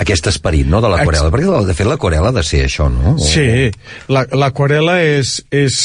aquest 0.04 0.28
esperit 0.30 0.68
no, 0.70 0.82
de 0.84 0.90
l'aquarela, 0.92 1.32
perquè 1.32 1.64
de 1.70 1.76
fet 1.76 1.88
l'aquarela 1.88 2.30
ha 2.30 2.36
de 2.36 2.44
ser 2.46 2.64
això, 2.66 2.90
no? 2.92 3.16
O... 3.16 3.24
Sí, 3.24 3.70
l'aquarela 4.10 4.98
és, 5.02 5.38
és, 5.54 5.80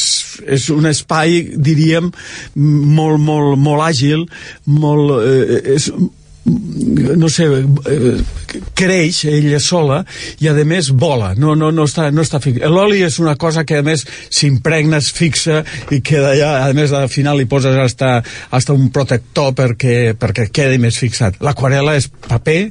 és 0.46 0.70
un 0.76 0.90
espai, 0.90 1.42
diríem, 1.56 2.12
molt, 2.56 3.22
molt, 3.24 3.58
molt 3.58 3.88
àgil, 3.88 4.28
molt, 4.68 5.18
eh, 5.24 5.62
és 5.78 5.90
no 6.50 7.30
sé, 7.30 7.46
eh, 7.46 8.18
creix 8.78 9.24
ella 9.30 9.60
sola 9.62 10.02
i 10.42 10.50
a 10.50 10.54
més 10.68 10.90
vola, 10.92 11.34
no, 11.38 11.56
no, 11.56 11.72
no 11.76 11.86
està, 11.90 12.10
no 12.12 12.26
està 12.26 12.42
fixa. 12.44 12.70
L'oli 12.72 13.04
és 13.06 13.20
una 13.22 13.36
cosa 13.40 13.66
que 13.68 13.80
a 13.80 13.86
més 13.86 14.06
s'impregna, 14.30 15.00
es 15.00 15.12
fixa 15.16 15.62
i 15.94 16.02
queda 16.06 16.34
allà, 16.34 16.52
a 16.68 16.74
més 16.78 16.94
al 16.96 17.10
final 17.12 17.40
li 17.40 17.48
poses 17.50 17.78
hasta, 17.78 18.20
hasta 18.52 18.76
un 18.76 18.90
protector 18.96 19.54
perquè, 19.58 20.16
perquè 20.20 20.50
quedi 20.54 20.82
més 20.82 20.98
fixat. 21.00 21.40
L'aquarela 21.46 21.96
és 22.00 22.10
paper, 22.10 22.62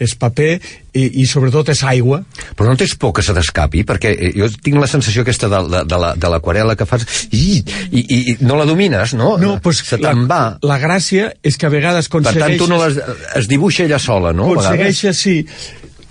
és 0.00 0.14
paper 0.18 0.54
i, 0.56 1.04
i 1.22 1.26
sobretot 1.28 1.70
és 1.72 1.82
aigua. 1.86 2.22
Però 2.56 2.70
no 2.70 2.76
tens 2.80 2.96
por 3.00 3.12
que 3.16 3.24
se 3.24 3.34
t'escapi? 3.36 3.84
Perquè 3.88 4.14
eh, 4.16 4.32
jo 4.36 4.48
tinc 4.64 4.80
la 4.80 4.88
sensació 4.90 5.24
aquesta 5.26 5.50
de, 5.52 5.84
de, 5.84 6.00
de 6.24 6.32
l'aquarela 6.32 6.76
que 6.78 6.88
fas 6.88 7.06
i, 7.30 7.60
i, 7.90 8.00
i 8.00 8.36
no 8.40 8.56
la 8.58 8.66
domines, 8.68 9.14
no? 9.18 9.36
No, 9.40 9.58
pues 9.62 9.84
se 9.86 10.00
te'n 10.00 10.26
va. 10.30 10.42
La 10.66 10.80
gràcia 10.82 11.30
és 11.42 11.60
que 11.60 11.68
a 11.68 11.72
vegades 11.72 12.10
aconsegueixes... 12.10 12.40
Per 12.40 12.48
tant, 12.48 12.58
tu 12.64 12.70
no 12.70 12.80
les, 12.82 12.98
es 13.38 13.50
dibuixa 13.50 13.84
ella 13.86 14.00
sola, 14.02 14.34
no? 14.36 14.50
Aconsegueixes, 14.54 15.20
sí. 15.20 15.38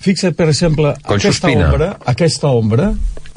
Fixa't, 0.00 0.32
per 0.32 0.48
exemple, 0.48 0.94
Con 1.04 1.18
aquesta 1.18 1.48
sospina. 1.50 1.66
ombra, 1.68 1.88
aquesta 2.08 2.48
ombra, 2.56 2.86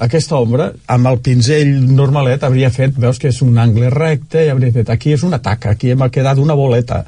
aquesta 0.03 0.37
ombra, 0.39 0.69
amb 0.89 1.09
el 1.11 1.19
pinzell 1.23 1.73
normalet 1.91 2.43
hauria 2.47 2.69
fet, 2.73 2.95
veus 2.97 3.19
que 3.19 3.29
és 3.33 3.41
un 3.45 3.59
angle 3.61 3.91
recte, 3.93 4.45
i 4.45 4.51
hauria 4.53 4.71
fet, 4.73 4.89
aquí 4.89 5.13
és 5.13 5.25
una 5.27 5.41
taca, 5.43 5.73
aquí 5.75 5.91
m'ha 5.95 6.09
quedat 6.09 6.39
una 6.39 6.55
boleta. 6.57 7.03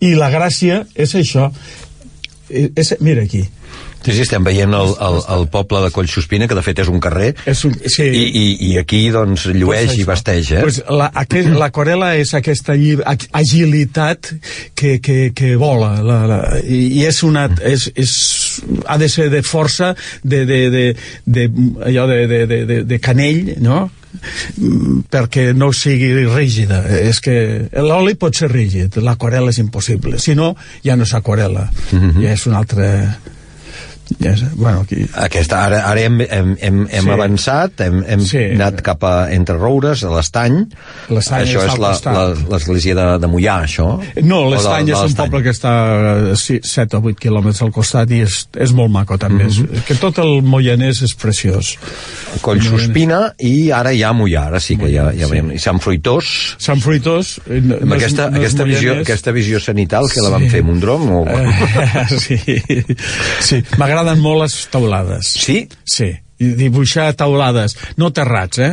I 0.00 0.14
la 0.18 0.30
gràcia 0.32 0.84
és 0.94 1.16
això, 1.18 1.50
és, 2.52 2.94
mira 3.00 3.24
aquí, 3.26 3.46
Sí, 4.02 4.10
sí, 4.10 4.24
estem 4.24 4.42
veient 4.42 4.74
el, 4.74 4.92
el, 4.98 5.18
el 5.30 5.44
poble 5.52 5.78
de 5.84 5.92
Collsospina, 5.94 6.48
que 6.50 6.56
de 6.58 6.64
fet 6.66 6.80
és 6.82 6.88
un 6.90 6.98
carrer, 7.02 7.28
és 7.46 7.60
un, 7.68 7.76
sí. 7.86 8.08
i, 8.10 8.24
i, 8.26 8.46
i 8.66 8.70
aquí 8.80 9.04
doncs 9.14 9.44
llueix 9.54 9.92
pues 9.92 10.00
i 10.02 10.06
vesteix, 10.08 10.50
eh? 10.56 10.62
Pues 10.64 10.80
la, 10.90 11.06
aquest, 11.22 11.52
l'aquarela 11.54 12.10
és 12.18 12.34
aquesta 12.34 12.74
agilitat 12.74 14.32
que, 14.74 14.96
que, 14.98 15.30
que 15.38 15.54
vola, 15.60 15.94
la, 16.02 16.18
la, 16.26 16.40
i 16.66 17.04
és 17.06 17.22
una... 17.28 17.46
És, 17.62 17.86
és, 17.94 18.16
ha 18.86 18.98
de 18.98 19.08
ser 19.08 19.30
de 19.30 19.42
força, 19.42 19.94
de, 20.22 20.44
de, 20.46 20.60
de, 20.70 20.84
de, 21.24 21.48
allò 21.86 22.06
de, 22.10 22.26
de, 22.26 22.46
de, 22.46 22.62
de, 22.66 22.84
de 22.84 23.02
canell, 23.02 23.56
no?, 23.62 23.88
perquè 25.08 25.54
no 25.56 25.70
sigui 25.72 26.10
rígida 26.28 26.82
és 26.98 27.16
que 27.24 27.34
l'oli 27.80 28.12
pot 28.20 28.36
ser 28.36 28.50
rígid 28.52 28.98
l'aquarela 29.00 29.48
és 29.48 29.60
impossible, 29.62 30.18
si 30.20 30.34
no 30.36 30.52
ja 30.84 30.98
no 31.00 31.08
és 31.08 31.14
aquarela, 31.16 31.70
mm 31.92 31.98
-hmm. 31.98 32.22
ja 32.22 32.32
és 32.32 32.46
un 32.46 32.54
altre 32.54 32.88
ja 34.18 34.32
és, 34.32 34.42
bueno, 34.54 34.82
aquí... 34.82 35.04
Aquesta, 35.18 35.62
ara, 35.66 35.82
ara 35.88 36.00
hem, 36.00 36.20
hem, 36.20 36.52
hem, 36.60 36.80
hem 36.90 37.06
sí. 37.06 37.12
avançat, 37.14 37.80
hem, 37.84 38.02
hem 38.06 38.24
sí. 38.26 38.42
anat 38.56 38.82
cap 38.84 39.04
a 39.06 39.12
Entre 39.34 39.56
Roures, 39.56 40.02
a 40.04 40.12
l'Estany. 40.12 40.58
Això 41.12 41.64
és 41.66 41.78
l'església 42.50 42.96
de, 42.98 43.06
de 43.22 43.30
Mollà, 43.30 43.60
això? 43.66 43.88
No, 44.26 44.42
l'Estany 44.52 44.92
és 44.92 45.04
un 45.06 45.16
poble 45.18 45.42
que 45.46 45.54
està 45.54 45.72
a 46.32 46.36
7 46.36 46.98
o 46.98 47.02
8 47.12 47.22
quilòmetres 47.22 47.62
al 47.64 47.72
costat 47.74 48.12
i 48.12 48.22
és, 48.26 48.42
és 48.66 48.74
molt 48.76 48.92
maco, 48.92 49.18
també. 49.18 49.46
Mm 49.46 49.50
-hmm. 49.50 49.84
que 49.88 49.96
tot 50.00 50.18
el 50.18 50.42
Moianès 50.42 51.02
és 51.02 51.14
preciós. 51.14 51.76
Collsospina 52.40 53.34
i 53.38 53.70
ara 53.70 53.92
ja 53.94 54.12
Mollà, 54.12 54.46
ara 54.46 54.60
sí 54.60 54.76
que 54.76 54.90
ja, 54.90 55.12
ja 55.12 55.28
veiem. 55.28 55.50
Sí. 55.50 55.54
I 55.56 55.58
Sant 55.58 55.80
Fruitós... 55.80 56.56
Sant 56.58 56.80
Fruitós... 56.80 57.40
Eh, 57.48 57.60
no, 57.60 57.76
amb 57.76 57.92
aquesta, 57.92 58.30
no 58.30 58.38
aquesta, 58.38 58.64
visió, 58.64 58.98
aquesta 59.00 59.32
visió 59.32 59.60
sanital 59.60 60.08
que 60.08 60.20
sí. 60.20 60.24
la 60.24 60.30
van 60.30 60.48
fer 60.48 60.62
Mondrom? 60.62 61.10
O... 61.10 61.26
Eh, 61.82 62.18
sí, 62.18 62.36
sí. 63.40 63.62
m'agrada 63.78 63.91
m'agraden 63.92 64.22
molt 64.24 64.46
les 64.46 64.54
taulades. 64.72 65.34
Sí? 65.44 65.62
Sí 65.84 66.14
dibuixar 66.58 67.12
taulades, 67.18 67.76
no 68.00 68.10
terrats, 68.14 68.60
eh? 68.62 68.72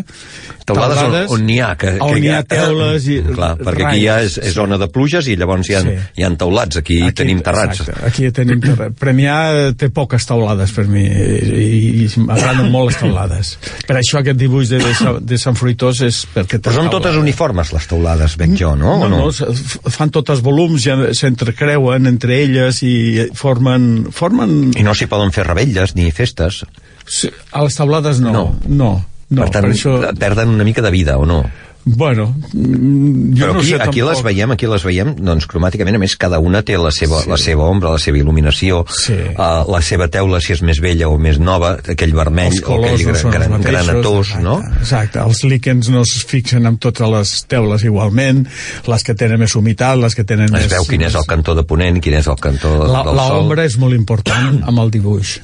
Taulades, 0.70 1.00
taulades 1.00 1.34
on 1.34 1.46
n'hi 1.48 1.60
ha. 1.64 1.72
Que, 1.80 1.96
on 2.04 2.18
n'hi 2.20 2.32
ha 2.34 2.42
teules 2.48 3.08
i... 3.10 3.20
Clar, 3.30 3.52
perquè 3.62 3.88
aquí 3.90 4.04
ja 4.04 4.20
és, 4.26 4.38
és 4.42 4.56
zona 4.56 4.78
de 4.82 4.90
pluges 4.92 5.30
i 5.32 5.38
llavors 5.40 5.70
hi 5.70 5.78
ha, 5.78 5.84
sí. 5.86 5.96
hi 6.20 6.26
ha 6.26 6.32
taulats, 6.40 6.82
aquí, 6.82 7.00
aquí 7.06 7.18
tenim 7.24 7.42
terrats. 7.46 7.84
Exacte, 7.84 8.06
aquí 8.10 8.30
tenim 8.36 8.62
terrats. 8.64 8.98
Premià 9.04 9.38
té 9.80 9.92
poques 9.94 10.28
taulades 10.30 10.74
per 10.76 10.86
mi 10.92 11.06
i, 11.06 12.06
i 12.06 12.10
m'agraden 12.22 12.70
molt 12.74 12.92
les 12.92 13.00
taulades. 13.02 13.54
Per 13.88 13.98
això 14.00 14.22
aquest 14.22 14.40
dibuix 14.40 14.70
de, 14.72 14.82
de, 14.84 15.16
de 15.32 15.42
Sant 15.42 15.58
Fruitós 15.60 16.04
és 16.06 16.22
perquè... 16.34 16.62
Però 16.64 16.76
són 16.76 16.92
totes 16.94 17.18
uniformes 17.20 17.74
les 17.76 17.90
taulades, 17.90 18.38
veig 18.40 18.58
jo, 18.60 18.76
no? 18.80 18.98
No, 19.04 19.10
no, 19.12 19.26
no 19.30 19.94
fan 19.94 20.14
totes 20.14 20.44
volums, 20.46 20.84
ja 20.86 20.98
s'entrecreuen 21.18 22.10
entre 22.10 22.42
elles 22.44 22.84
i 22.86 23.30
formen... 23.38 24.10
formen... 24.16 24.60
I 24.78 24.86
no 24.86 24.96
s'hi 24.96 25.10
poden 25.12 25.34
fer 25.36 25.48
rebelles 25.48 25.96
ni 25.98 26.12
festes. 26.16 26.64
Sí, 27.10 27.32
a 27.52 27.64
les 27.66 27.80
taulades 27.80 28.22
no. 28.22 28.34
No. 28.36 28.46
no. 28.68 28.92
no 29.30 29.42
per 29.42 29.50
tant, 29.56 29.66
per 29.70 29.74
això... 29.74 29.98
perden 30.20 30.54
una 30.54 30.68
mica 30.68 30.86
de 30.86 30.94
vida, 30.94 31.18
o 31.18 31.26
no? 31.26 31.44
Bueno, 31.86 32.36
mm, 32.54 33.34
jo 33.34 33.46
Però 33.46 33.54
no 33.54 33.60
aquí, 33.60 33.70
sé 33.70 33.76
aquí 33.76 34.00
tampoc. 34.02 34.10
les 34.10 34.24
veiem, 34.24 34.52
aquí 34.52 34.68
les 34.68 34.84
veiem, 34.84 35.14
doncs 35.16 35.48
cromàticament, 35.50 35.96
a 35.96 36.02
més, 36.02 36.16
cada 36.20 36.40
una 36.44 36.62
té 36.62 36.78
la 36.78 36.92
seva, 36.92 37.22
sí. 37.24 37.30
la 37.32 37.38
seva 37.40 37.66
ombra, 37.66 37.94
la 37.96 38.02
seva 38.04 38.20
il·luminació, 38.20 38.84
sí. 38.92 39.16
uh, 39.16 39.64
la 39.72 39.80
seva 39.82 40.10
teula, 40.12 40.42
si 40.44 40.54
és 40.54 40.62
més 40.62 40.82
vella 40.84 41.08
o 41.10 41.18
més 41.18 41.40
nova, 41.40 41.78
aquell 41.80 42.14
vermell 42.14 42.60
o 42.62 42.78
aquell 42.78 43.06
no 43.08 43.32
gran, 43.32 43.56
gran, 43.56 43.64
granatós, 43.64 44.36
exacte, 44.36 44.44
no? 44.44 44.58
Exacte, 44.84 45.24
els 45.24 45.44
líquens 45.48 45.90
no 45.90 46.04
es 46.06 46.14
fixen 46.30 46.68
amb 46.70 46.82
totes 46.84 47.10
les 47.16 47.36
teules 47.50 47.88
igualment, 47.88 48.46
les 48.92 49.08
que 49.08 49.16
tenen 49.16 49.40
més 49.40 49.56
humitat, 49.56 49.98
les 49.98 50.18
que 50.20 50.28
tenen 50.28 50.52
es 50.52 50.58
més... 50.58 50.68
Es 50.68 50.76
veu 50.76 50.90
quin 50.90 51.08
és 51.08 51.16
el 51.16 51.26
cantó 51.32 51.56
de 51.58 51.64
Ponent, 51.64 52.04
quin 52.04 52.20
és 52.20 52.28
el 52.28 52.38
cantó 52.44 52.76
la, 52.84 53.06
del 53.08 53.16
la 53.16 53.30
sol. 53.32 53.40
L'ombra 53.40 53.66
és 53.66 53.80
molt 53.80 53.98
important 53.98 54.62
amb 54.68 54.84
el 54.84 54.94
dibuix. 55.00 55.40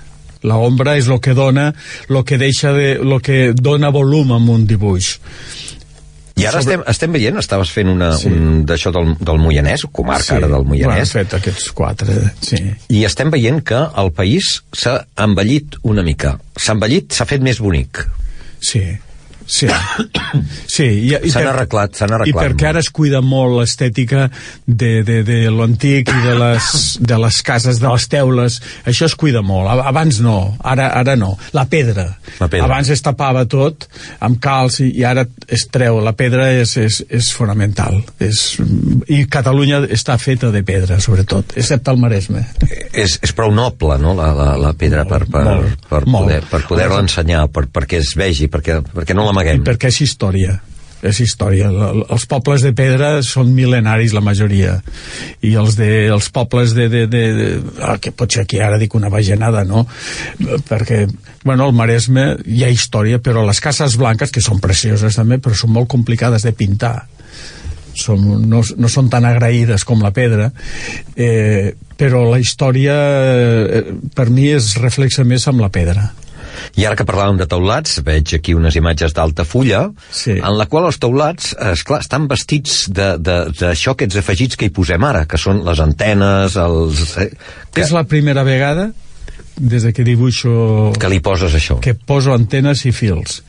La 0.45 0.59
ombra 0.61 0.95
és 0.99 1.09
el 1.09 1.21
que 1.23 1.33
dona, 1.37 1.71
lo 2.07 2.23
que 2.23 2.37
deixa 2.41 2.73
de, 2.75 2.95
lo 3.01 3.19
que 3.23 3.53
dona 3.57 3.89
volum 3.93 4.35
a 4.35 4.37
un 4.37 4.67
dibuix. 4.69 5.15
I 6.35 6.43
ara 6.49 6.59
Sobre... 6.59 6.75
estem, 6.75 6.81
estem 6.91 7.13
veient, 7.15 7.37
estaves 7.39 7.69
fent 7.71 7.87
una, 7.87 8.09
sí. 8.19 8.27
un 8.27 8.65
d'això 8.67 8.91
del, 8.91 9.13
del 9.23 9.37
Moianès, 9.39 9.85
comarca 9.95 10.33
sí. 10.33 10.35
ara 10.35 10.49
del 10.51 10.65
Moianès. 10.67 10.91
Bueno, 10.91 11.11
fet 11.13 11.35
aquests 11.37 11.69
quatre, 11.77 12.17
sí. 12.43 12.59
I 12.91 13.05
estem 13.07 13.31
veient 13.31 13.61
que 13.63 13.79
el 14.03 14.11
país 14.15 14.57
s'ha 14.75 14.97
envellit 15.23 15.79
una 15.87 16.03
mica. 16.03 16.35
S'ha 16.59 16.75
envellit, 16.75 17.15
s'ha 17.15 17.27
fet 17.29 17.45
més 17.45 17.63
bonic. 17.63 18.03
Sí. 18.59 18.83
Sí, 19.47 19.67
sí. 20.67 20.85
I, 21.05 21.13
i 21.27 21.31
S'han 21.31 21.47
arreglat, 21.51 21.93
s'han 21.99 22.13
arreglat 22.15 22.31
I 22.31 22.35
perquè 22.35 22.63
molt. 22.65 22.69
ara 22.71 22.81
es 22.81 22.89
cuida 22.93 23.21
molt 23.21 23.59
l'estètica 23.59 24.25
de, 24.65 25.03
de, 25.05 25.19
de 25.27 25.37
l'antic 25.53 26.09
i 26.09 26.21
de 26.25 26.33
les, 26.39 26.69
de 26.99 27.19
les 27.21 27.37
cases, 27.45 27.79
de 27.81 27.91
les 27.91 28.07
teules. 28.11 28.57
Això 28.89 29.05
es 29.09 29.15
cuida 29.19 29.43
molt. 29.45 29.69
Ab- 29.71 29.83
Abans 29.91 30.19
no, 30.25 30.55
ara, 30.65 30.87
ara 30.97 31.15
no. 31.19 31.35
La 31.53 31.65
pedra. 31.69 32.07
La 32.39 32.47
pedra. 32.49 32.65
Abans 32.65 32.89
es 32.95 33.03
tapava 33.05 33.45
tot 33.49 33.87
amb 34.25 34.39
calç 34.43 34.79
i, 34.85 34.89
i 34.99 35.05
ara 35.07 35.27
es 35.47 35.67
treu. 35.71 35.99
La 36.03 36.15
pedra 36.17 36.49
és, 36.57 36.75
és, 36.81 37.01
és 37.09 37.29
fonamental. 37.35 38.01
És, 38.23 38.57
I 39.11 39.23
Catalunya 39.31 39.83
està 39.93 40.17
feta 40.21 40.49
de 40.53 40.63
pedra, 40.65 40.97
sobretot, 41.03 41.53
excepte 41.59 41.93
el 41.93 42.01
Maresme. 42.01 42.45
és, 42.93 43.19
és 43.21 43.33
prou 43.35 43.53
noble, 43.53 43.97
no?, 44.01 44.15
la, 44.17 44.31
la, 44.35 44.49
la 44.57 44.73
pedra 44.77 45.05
per, 45.05 45.21
per, 45.29 45.43
molt, 45.45 45.85
per, 45.89 46.01
molt. 46.07 46.25
poder, 46.25 46.41
per 46.49 46.61
poder-la 46.69 47.01
ensenyar, 47.05 47.45
per, 47.53 47.65
perquè 47.71 47.99
es 48.01 48.13
vegi, 48.17 48.47
perquè, 48.51 48.79
perquè 48.95 49.13
no 49.17 49.25
l'amaguem. 49.35 49.67
perquè 49.67 49.91
és 49.93 50.01
història 50.07 50.61
és 51.05 51.19
història. 51.21 51.69
Els 51.69 52.25
pobles 52.29 52.63
de 52.65 52.71
pedra 52.73 53.19
són 53.25 53.51
mil·lenaris, 53.55 54.13
la 54.15 54.23
majoria. 54.25 54.75
I 55.45 55.53
els, 55.59 55.77
de, 55.77 55.89
els 56.09 56.29
pobles 56.33 56.73
de... 56.73 56.87
de, 56.89 57.05
de, 57.11 57.23
de 57.37 57.49
ah, 57.83 57.97
que 58.01 58.13
potser 58.15 58.45
aquí 58.45 58.61
ara 58.63 58.79
dic 58.81 58.95
una 58.97 59.11
bajanada, 59.13 59.61
no? 59.67 59.85
Perquè, 60.69 61.03
bueno, 61.43 61.67
al 61.67 61.75
Maresme 61.77 62.31
hi 62.45 62.63
ha 62.65 62.71
història, 62.73 63.21
però 63.21 63.45
les 63.45 63.61
cases 63.61 63.99
blanques, 64.01 64.33
que 64.33 64.41
són 64.41 64.63
precioses 64.63 65.19
també, 65.19 65.37
però 65.37 65.57
són 65.57 65.75
molt 65.75 65.91
complicades 65.91 66.47
de 66.47 66.55
pintar 66.57 66.97
som, 67.95 68.19
no, 68.43 68.59
no 68.59 68.91
són 68.91 69.09
tan 69.11 69.23
agraïdes 69.23 69.85
com 69.87 70.01
la 70.03 70.11
pedra 70.11 70.49
eh, 71.15 71.71
però 71.95 72.25
la 72.27 72.41
història 72.43 72.95
eh, 73.71 73.83
per 74.15 74.27
mi 74.35 74.49
es 74.51 74.73
reflexa 74.81 75.23
més 75.23 75.47
amb 75.47 75.63
la 75.63 75.71
pedra 75.71 76.09
I 76.77 76.83
ara 76.85 76.95
que 76.99 77.05
parlàvem 77.07 77.37
de 77.39 77.45
teulats, 77.47 78.01
veig 78.03 78.33
aquí 78.35 78.53
unes 78.53 78.75
imatges 78.75 79.13
d'Altafulla, 79.15 79.85
Sí. 80.11 80.31
en 80.37 80.57
la 80.57 80.65
qual 80.67 80.85
els 80.89 80.97
teulats, 80.99 81.53
esclar, 81.71 82.01
estan 82.03 82.27
vestits 82.27 82.89
de- 82.91 83.17
de- 83.17 83.45
d'això, 83.55 83.93
aquests 83.95 84.17
afegits 84.19 84.57
que 84.57 84.65
hi 84.65 84.73
posem 84.75 85.03
ara, 85.03 85.25
que 85.25 85.37
són 85.37 85.63
les 85.63 85.79
antenes, 85.79 86.55
els... 86.55 87.17
Eh, 87.17 87.29
que, 87.73 87.81
És 87.81 87.91
la 87.91 88.03
primera 88.03 88.43
vegada 88.43 88.91
des 89.57 89.83
de 89.83 89.93
que 89.93 90.03
dibuixo 90.03 90.91
que 90.99 91.07
li 91.09 91.21
poses 91.21 91.53
això. 91.55 91.79
que 91.79 91.93
poso 91.95 92.33
antenes 92.33 92.85
i 92.85 92.91
fils. 92.91 93.41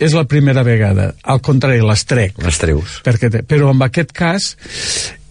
És 0.00 0.12
la 0.12 0.24
primera 0.24 0.62
vegada. 0.64 1.14
Al 1.22 1.40
contrari, 1.40 1.80
les 1.80 2.04
trec. 2.04 2.38
Les 2.42 2.58
treus. 2.58 3.00
Perquè 3.04 3.30
però 3.46 3.70
en 3.70 3.82
aquest 3.82 4.10
cas 4.12 4.56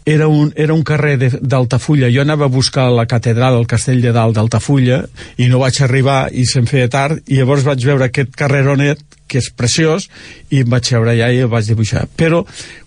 era 0.06 0.28
un, 0.28 0.52
era 0.56 0.74
un 0.74 0.84
carrer 0.84 1.18
d'Altafulla. 1.40 2.12
Jo 2.14 2.22
anava 2.24 2.46
a 2.46 2.54
buscar 2.54 2.90
la 2.92 3.08
catedral, 3.08 3.58
el 3.60 3.68
castell 3.68 4.02
de 4.04 4.14
dalt 4.16 4.36
d'Altafulla, 4.38 5.04
i 5.38 5.50
no 5.52 5.64
vaig 5.64 5.82
arribar 5.84 6.28
i 6.32 6.46
se'm 6.50 6.68
feia 6.70 6.90
tard, 6.92 7.24
i 7.28 7.40
llavors 7.40 7.66
vaig 7.68 7.84
veure 7.86 8.10
aquest 8.10 8.36
carreronet 8.36 9.04
que 9.34 9.40
és 9.42 9.50
preciós, 9.50 10.10
i 10.54 10.62
em 10.62 10.70
vaig 10.70 10.92
veure 10.94 11.14
allà 11.16 11.32
i 11.34 11.40
el 11.42 11.50
vaig 11.50 11.66
dibuixar. 11.66 12.04
Però, 12.20 12.44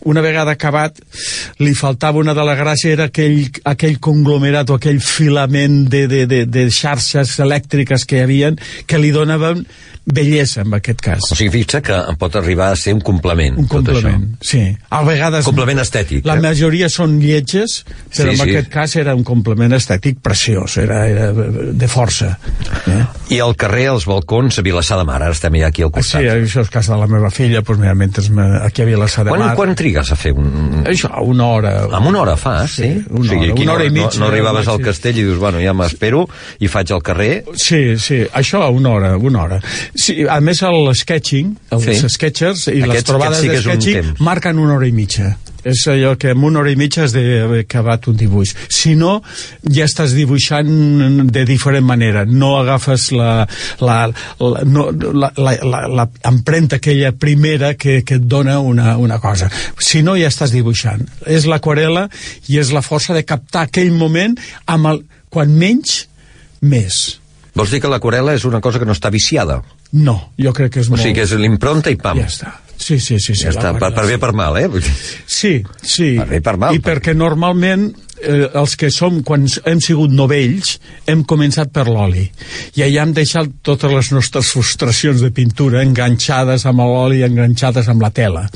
una 0.07 0.23
vegada 0.23 0.55
acabat, 0.55 1.01
li 1.59 1.75
faltava 1.75 2.21
una 2.23 2.37
de 2.37 2.45
la 2.47 2.55
gràcia, 2.59 2.93
era 2.95 3.09
aquell, 3.11 3.49
aquell 3.67 3.99
conglomerat 3.99 4.71
o 4.71 4.79
aquell 4.79 5.01
filament 5.03 5.87
de, 5.91 6.05
de, 6.13 6.23
de, 6.31 6.45
de 6.47 6.69
xarxes 6.71 7.39
elèctriques 7.43 8.07
que 8.07 8.21
hi 8.21 8.25
havien, 8.29 8.61
que 8.87 9.01
li 9.03 9.11
donaven 9.15 9.65
bellesa, 10.07 10.63
en 10.63 10.75
aquest 10.79 11.01
cas. 11.03 11.27
O 11.33 11.37
sigui, 11.37 11.51
fixa 11.59 11.81
que 11.83 11.97
pot 12.21 12.37
arribar 12.39 12.71
a 12.71 12.77
ser 12.79 12.95
un 12.95 13.03
complement, 13.03 13.57
Un 13.59 13.67
tot 13.67 13.81
complement, 13.81 14.29
sí. 14.41 14.63
A 14.95 15.03
vegades... 15.07 15.45
Complement 15.49 15.83
estètic, 15.83 16.23
La 16.29 16.37
eh? 16.39 16.45
majoria 16.45 16.89
són 16.93 17.06
lletges, 17.21 17.85
però 18.11 18.33
Sí, 18.33 18.35
en 18.35 18.37
sí. 18.37 18.43
aquest 18.51 18.69
cas 18.73 18.97
era 18.97 19.15
un 19.15 19.23
complement 19.25 19.73
estètic 19.77 20.19
preciós, 20.23 20.77
era, 20.83 21.07
era 21.09 21.31
de 21.33 21.89
força. 21.89 22.37
Eh? 22.87 23.05
I 23.37 23.41
al 23.41 23.55
carrer, 23.57 23.87
als 23.93 24.07
balcons, 24.07 24.59
a 24.59 24.63
Vilassar 24.67 24.99
de 24.99 25.05
Mar, 25.09 25.21
ara 25.23 25.33
estem 25.35 25.55
ja 25.61 25.69
aquí 25.69 25.83
al 25.83 25.91
Ah, 25.95 26.03
Sí, 26.03 26.19
costat. 26.19 26.23
això 26.43 26.61
és 26.67 26.71
casa 26.71 26.95
de 26.95 27.01
la 27.01 27.07
meva 27.07 27.31
filla, 27.31 27.61
doncs 27.63 27.81
mira, 27.81 27.95
mentre 27.95 28.23
me, 28.31 28.47
aquí 28.67 28.83
a 28.83 28.85
Vilassar 28.85 29.25
de 29.25 29.31
quan, 29.31 29.41
Mar... 29.41 29.55
quan 29.57 29.75
trigues 29.75 30.11
a 30.13 30.17
fer 30.17 30.33
un... 30.33 30.85
Això, 30.87 31.11
una 31.23 31.47
hora. 31.47 31.75
Amb 31.91 32.07
una 32.11 32.21
hora 32.21 32.37
fa, 32.37 32.67
sí? 32.67 32.83
Sí, 32.83 33.05
una 33.11 33.21
o 33.21 33.25
sigui, 33.25 33.51
hora, 33.51 33.63
una 33.63 33.73
hora 33.75 33.85
i 33.87 33.91
mitja, 33.91 34.19
no, 34.19 34.27
no 34.27 34.33
arribaves 34.33 34.69
al 34.69 34.81
castell 34.83 35.19
i 35.19 35.25
dius, 35.25 35.39
bueno, 35.39 35.59
ja 35.63 35.73
m'espero 35.75 36.27
i 36.61 36.69
faig 36.69 36.93
al 36.93 37.03
carrer 37.03 37.45
Sí, 37.57 37.97
sí, 37.99 38.23
això 38.33 38.63
a 38.63 38.69
una 38.71 38.91
hora, 38.91 39.17
una 39.17 39.43
hora. 39.43 39.61
Sí, 39.95 40.25
a 40.29 40.41
més, 40.41 40.63
el 40.63 40.91
sketching, 40.95 41.57
els 41.71 41.85
Sí. 41.85 42.09
sketchers 42.09 42.67
i 42.69 42.81
Aquests- 42.83 42.93
les 42.95 43.05
trobades 43.05 43.41
sí 43.41 43.49
de 43.49 43.61
sketching 43.63 44.15
marquen 44.21 44.59
una 44.59 44.75
hora 44.77 44.87
i 44.87 44.93
mitja. 44.93 45.37
És 45.67 45.83
allò 45.91 46.13
que 46.21 46.31
en 46.31 46.45
una 46.47 46.61
hora 46.61 46.71
i 46.71 46.79
mitja 46.79 47.03
has 47.05 47.15
d'haver 47.15 47.65
acabat 47.65 48.07
un 48.11 48.17
dibuix. 48.19 48.53
Si 48.71 48.95
no, 48.99 49.17
ja 49.67 49.87
estàs 49.89 50.15
dibuixant 50.15 51.27
de 51.33 51.45
diferent 51.49 51.87
manera. 51.87 52.23
No 52.27 52.53
agafes 52.61 53.09
la, 53.17 53.47
la, 53.83 53.99
la, 54.39 54.63
no, 54.63 54.89
la, 54.93 55.33
la, 55.37 55.57
la, 55.67 55.81
la 55.91 56.07
empremta 56.31 56.79
aquella 56.79 57.11
primera 57.13 57.75
que, 57.75 58.01
que 58.07 58.21
et 58.21 58.29
dona 58.31 58.61
una, 58.61 58.97
una 59.03 59.19
cosa. 59.19 59.51
Si 59.83 60.05
no, 60.07 60.15
ja 60.21 60.31
estàs 60.31 60.55
dibuixant. 60.55 61.03
És 61.27 61.49
l'aquarela 61.51 62.07
i 62.47 62.61
és 62.63 62.71
la 62.75 62.85
força 62.87 63.17
de 63.17 63.25
captar 63.27 63.67
aquell 63.67 63.91
moment 63.91 64.37
amb 64.71 64.93
el, 64.93 65.03
quan 65.33 65.51
menys, 65.51 66.05
més. 66.63 67.19
Vols 67.57 67.73
dir 67.73 67.81
que 67.83 67.91
l'aquarela 67.91 68.37
és 68.37 68.45
una 68.47 68.61
cosa 68.61 68.79
que 68.79 68.87
no 68.87 68.95
està 68.95 69.11
viciada? 69.11 69.63
No, 69.97 70.17
jo 70.39 70.53
crec 70.55 70.77
que 70.77 70.85
és 70.85 70.91
O 70.91 70.95
molt... 70.95 71.03
sigui, 71.03 71.17
que 71.19 71.27
és 71.27 71.35
l'impronta 71.41 71.91
i 71.91 71.99
pam. 71.99 72.21
Ja 72.23 72.31
està. 72.31 72.55
Sí, 72.79 72.99
sí, 73.01 73.19
sí. 73.19 73.35
sí 73.35 73.47
Ja 73.47 73.53
està, 73.55 73.73
per, 73.79 73.93
per 73.97 74.07
bé 74.07 74.19
per 74.23 74.33
mal, 74.37 74.57
eh? 74.61 74.69
Sí, 75.27 75.63
sí. 75.83 76.15
Per 76.21 76.27
bé, 76.31 76.41
per 76.45 76.57
mal, 76.61 76.75
I 76.77 76.81
per- 76.81 76.99
perquè 76.99 77.15
normalment 77.17 77.89
eh, 78.23 78.47
els 78.57 78.77
que 78.81 78.91
som, 78.95 79.23
quan 79.27 79.47
hem 79.65 79.81
sigut 79.85 80.13
novells, 80.15 80.77
hem 81.09 81.25
començat 81.29 81.73
per 81.75 81.87
l'oli. 81.89 82.27
I 82.77 82.85
allà 82.87 83.05
hem 83.07 83.15
deixat 83.17 83.51
totes 83.67 83.93
les 83.93 84.13
nostres 84.15 84.53
frustracions 84.55 85.21
de 85.25 85.33
pintura 85.35 85.83
enganxades 85.85 86.67
amb 86.69 86.85
l'oli, 86.85 87.23
enganxades 87.27 87.89
amb 87.93 88.05
la 88.07 88.11
tela. 88.15 88.47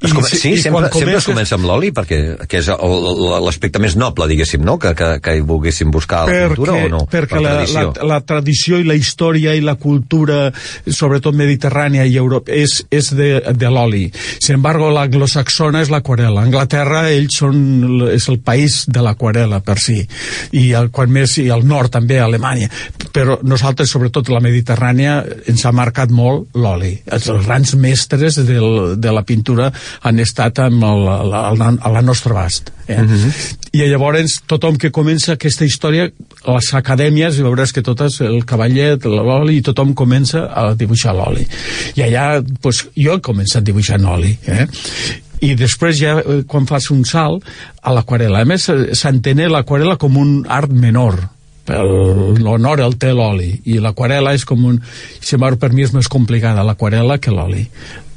Es 0.00 0.12
come... 0.14 0.28
Sí, 0.30 0.52
i 0.54 0.58
sempre, 0.62 0.84
quan 0.86 0.92
sempre 0.94 1.16
es 1.18 1.24
comences- 1.26 1.26
comença 1.26 1.56
amb 1.58 1.64
l'oli, 1.66 1.88
perquè 1.90 2.18
que 2.46 2.60
és 2.60 2.68
l'aspecte 2.70 3.80
més 3.82 3.96
noble, 3.98 4.28
diguéssim, 4.30 4.62
no? 4.62 4.76
Que, 4.78 4.92
que, 4.94 5.08
que 5.24 5.32
hi 5.34 5.40
volguéssim 5.42 5.90
buscar 5.90 6.20
a 6.22 6.26
la 6.28 6.44
pintura 6.52 6.76
o 6.84 6.90
no? 6.92 7.00
perquè 7.10 7.34
Per 7.34 7.40
la, 7.42 7.54
la, 7.56 7.64
tradició. 7.66 8.06
la 8.06 8.18
tradició 8.28 8.78
i 8.78 8.86
la 8.86 8.94
història 8.94 9.56
i 9.58 9.62
la 9.64 9.74
cultura, 9.74 10.52
sobretot 10.86 11.34
mediterrània 11.34 12.04
i 12.06 12.14
Europa, 12.20 12.52
és, 12.54 12.76
és 12.94 13.10
de, 13.18 13.30
de 13.58 13.70
l'oli. 13.74 14.04
Sin 14.38 14.54
embargo, 14.60 14.92
l'anglosaxona 14.94 15.82
és 15.82 15.90
l'aquarela. 15.90 16.44
Anglaterra, 16.46 17.08
ells 17.10 17.40
són, 17.42 17.58
és 18.14 18.28
el 18.30 18.38
país 18.38 18.84
de 18.86 19.02
l'aquarela 19.02 19.58
per 19.66 19.80
si. 19.82 19.98
I 20.54 20.68
el, 20.78 20.92
quan 20.94 21.10
més, 21.10 21.34
i 21.42 21.48
el 21.50 21.66
nord 21.66 21.90
també, 21.98 22.20
Alemanya. 22.22 22.70
Però 23.10 23.40
nosaltres, 23.42 23.90
sobretot 23.90 24.30
la 24.30 24.38
Mediterrània, 24.44 25.18
ens 25.50 25.66
ha 25.66 25.74
marcat 25.74 26.14
molt 26.14 26.54
l'oli. 26.54 26.94
Els 27.10 27.28
grans 27.48 27.74
mestres 27.82 28.38
del, 28.46 28.94
de 29.02 29.12
la 29.18 29.26
pintura 29.26 29.72
han 30.02 30.18
estat 30.22 30.58
amb 30.64 30.82
el, 30.84 31.04
la, 31.30 31.42
la, 31.56 31.70
a 31.80 31.92
la 31.94 32.02
nostra 32.02 32.32
abast. 32.34 32.70
Eh? 32.88 32.98
I 33.76 33.84
llavors 33.90 34.38
tothom 34.48 34.78
que 34.80 34.90
comença 34.94 35.34
aquesta 35.36 35.66
història, 35.68 36.08
les 36.48 36.68
acadèmies, 36.78 37.38
veuràs 37.44 37.72
que 37.76 37.82
totes, 37.84 38.20
el 38.24 38.44
cavallet, 38.48 39.04
l'oli, 39.04 39.58
i 39.58 39.64
tothom 39.66 39.94
comença 39.98 40.46
a 40.48 40.72
dibuixar 40.78 41.14
l'oli. 41.16 41.46
I 41.96 42.06
allà, 42.08 42.26
doncs, 42.42 42.86
jo 42.96 43.16
he 43.18 43.24
començat 43.24 43.66
dibuixant 43.66 44.04
oli. 44.08 44.36
Eh? 44.48 44.66
I 45.44 45.52
després 45.54 45.98
ja, 46.00 46.16
eh, 46.18 46.42
quan 46.48 46.66
fas 46.66 46.90
un 46.90 47.04
salt, 47.06 47.44
a 47.82 47.92
l'aquarela. 47.94 48.40
A 48.42 48.48
més, 48.48 48.68
eh, 48.72 48.94
s'entén 48.98 49.44
l'aquarela 49.52 49.96
com 50.00 50.16
un 50.16 50.44
art 50.48 50.72
menor, 50.72 51.20
el- 51.68 52.38
l'honor 52.42 52.80
el 52.80 52.96
té 52.96 53.12
l'oli 53.12 53.60
i 53.68 53.78
l'aquarela 53.78 54.32
és 54.34 54.44
com 54.48 54.64
un 54.64 54.80
si 55.20 55.36
per 55.36 55.70
mi 55.72 55.82
és 55.82 55.92
més 55.92 56.08
complicada 56.08 56.64
l'aquarela 56.64 57.18
que 57.18 57.30
l'oli 57.30 57.68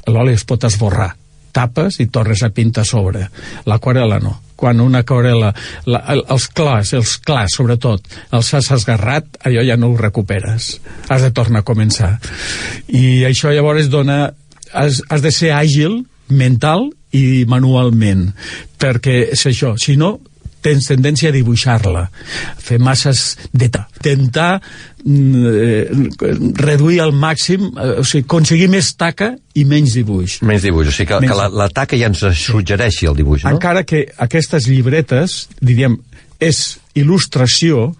l'oli 0.06 0.32
es 0.32 0.44
pot 0.44 0.64
esborrar 0.64 1.14
tapes 1.52 2.00
i 2.02 2.06
tornes 2.12 2.42
a 2.42 2.50
pintar 2.50 2.82
a 2.86 2.88
sobre 2.88 3.28
l'aquarela 3.68 4.18
no 4.22 4.38
quan 4.62 4.78
una 4.80 5.00
aquarela, 5.02 5.48
la, 5.90 5.98
el- 6.14 6.22
els 6.30 6.44
clars, 6.54 6.92
els 6.94 7.16
clars 7.18 7.56
sobretot, 7.58 8.04
els 8.30 8.50
has 8.54 8.68
esgarrat, 8.70 9.26
allò 9.42 9.64
ja 9.66 9.74
no 9.74 9.88
ho 9.90 9.96
recuperes. 9.98 10.76
Has 11.10 11.24
de 11.26 11.32
tornar 11.34 11.64
a 11.64 11.66
començar. 11.66 12.12
I 12.86 13.24
això 13.26 13.50
llavors 13.50 13.88
dona... 13.90 14.20
Has, 14.72 15.00
has 15.10 15.20
de 15.24 15.32
ser 15.34 15.50
àgil, 15.50 16.04
mental 16.30 16.86
i 17.10 17.42
manualment, 17.50 18.28
perquè 18.78 19.32
és 19.34 19.42
això. 19.50 19.74
Si 19.82 19.96
no, 19.98 20.20
tens 20.62 20.88
tendència 20.90 21.30
a 21.32 21.34
dibuixar-la, 21.34 22.06
fer 22.62 22.78
masses 22.82 23.24
de 23.52 23.68
ta. 23.72 23.84
Tentar 24.02 24.60
mm, 25.04 25.46
eh, 25.52 26.34
reduir 26.62 27.00
al 27.04 27.14
màxim, 27.14 27.68
eh, 27.72 27.88
o 28.02 28.06
sigui, 28.06 28.24
aconseguir 28.26 28.68
més 28.72 28.92
taca 28.98 29.32
i 29.58 29.66
menys 29.68 29.96
dibuix. 29.98 30.38
Menys 30.46 30.66
dibuix, 30.68 30.88
o 30.88 30.94
sigui 30.94 31.10
que, 31.12 31.22
Menys- 31.24 31.34
que 31.34 31.40
la, 31.42 31.48
la 31.64 31.68
taca 31.72 31.98
ja 31.98 32.10
ens 32.12 32.22
suggereixi 32.44 33.10
el 33.10 33.18
dibuix, 33.18 33.44
no? 33.46 33.56
Encara 33.56 33.84
que 33.88 34.06
aquestes 34.22 34.70
llibretes, 34.70 35.46
diríem, 35.60 35.98
és 36.42 36.62
il·lustració, 36.98 37.90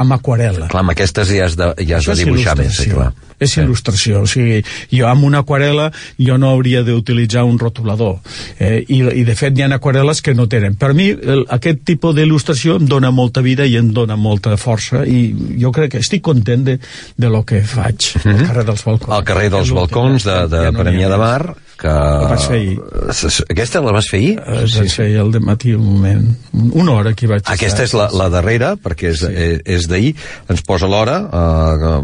amb 0.00 0.16
aquarela. 0.16 0.68
Clar, 0.72 0.82
amb 0.82 0.94
aquestes 0.94 1.30
ja 1.30 1.44
has 1.46 1.54
de, 1.58 1.68
ja 1.86 1.98
has 1.98 2.08
Això 2.08 2.14
de 2.16 2.24
dibuixar 2.24 2.56
més, 2.58 2.74
sí, 2.76 2.90
clar. 2.90 3.12
És 3.44 3.54
Sí. 3.54 3.60
il·lustració, 3.62 4.22
o 4.24 4.26
sigui, 4.30 4.62
jo 4.90 5.06
amb 5.08 5.24
una 5.28 5.42
aquarela 5.44 5.90
jo 6.18 6.38
no 6.40 6.50
hauria 6.50 6.82
d'utilitzar 6.82 7.44
un 7.44 7.58
rotulador 7.60 8.18
eh, 8.58 8.84
i, 8.88 9.02
i 9.20 9.24
de 9.24 9.34
fet 9.38 9.56
hi 9.58 9.62
ha 9.62 9.68
aquarel·les 9.76 10.22
que 10.24 10.34
no 10.34 10.46
tenen. 10.50 10.74
Per 10.80 10.92
mi 10.96 11.10
el, 11.12 11.44
aquest 11.54 11.84
tipus 11.86 12.14
d'il·lustració 12.16 12.78
em 12.80 12.88
dona 12.90 13.10
molta 13.14 13.42
vida 13.44 13.66
i 13.66 13.76
em 13.80 13.92
dona 13.94 14.16
molta 14.16 14.56
força 14.60 15.04
i 15.06 15.34
jo 15.60 15.72
crec 15.74 15.94
que 15.94 16.02
estic 16.02 16.22
content 16.24 16.64
de, 16.66 16.78
de 17.16 17.30
lo 17.30 17.44
que 17.44 17.62
faig 17.62 18.10
al 18.24 18.46
carrer 18.46 18.64
dels 18.64 18.84
balcons. 18.86 19.12
Al 19.14 19.24
carrer 19.28 19.50
dels 19.52 19.70
balcons 19.76 20.24
de, 20.26 20.38
de 20.50 20.64
ja 20.66 20.70
no 20.70 20.72
n'hi 20.72 20.80
ha 20.80 20.84
Premià 20.84 21.10
de. 21.12 21.20
Mar, 21.20 21.54
que... 21.84 21.92
La 21.92 22.30
vaig 22.32 22.44
fer 22.48 22.58
ahir. 22.58 23.44
Aquesta 23.52 23.82
la 23.84 23.92
vas 23.94 24.08
fer 24.10 24.20
ahir? 24.22 24.34
Eh, 24.40 24.64
sí, 24.72 24.88
sí. 24.88 25.02
el 25.20 25.30
de 25.34 25.40
matí 25.44 25.74
un 25.76 25.84
moment, 25.84 26.24
una 26.72 26.92
hora 26.96 27.12
que 27.14 27.26
hi 27.26 27.30
vaig 27.34 27.42
Aquesta 27.44 27.84
estar. 27.84 27.88
és 27.90 27.94
la, 27.98 28.06
la 28.24 28.30
darrera, 28.32 28.74
perquè 28.80 29.10
és, 29.12 29.20
sí. 29.20 29.28
és, 29.30 29.60
és 29.76 29.88
d'ahir, 29.90 30.14
ens 30.50 30.64
posa 30.66 30.88
l'hora, 30.90 31.18
uh, 31.28 31.98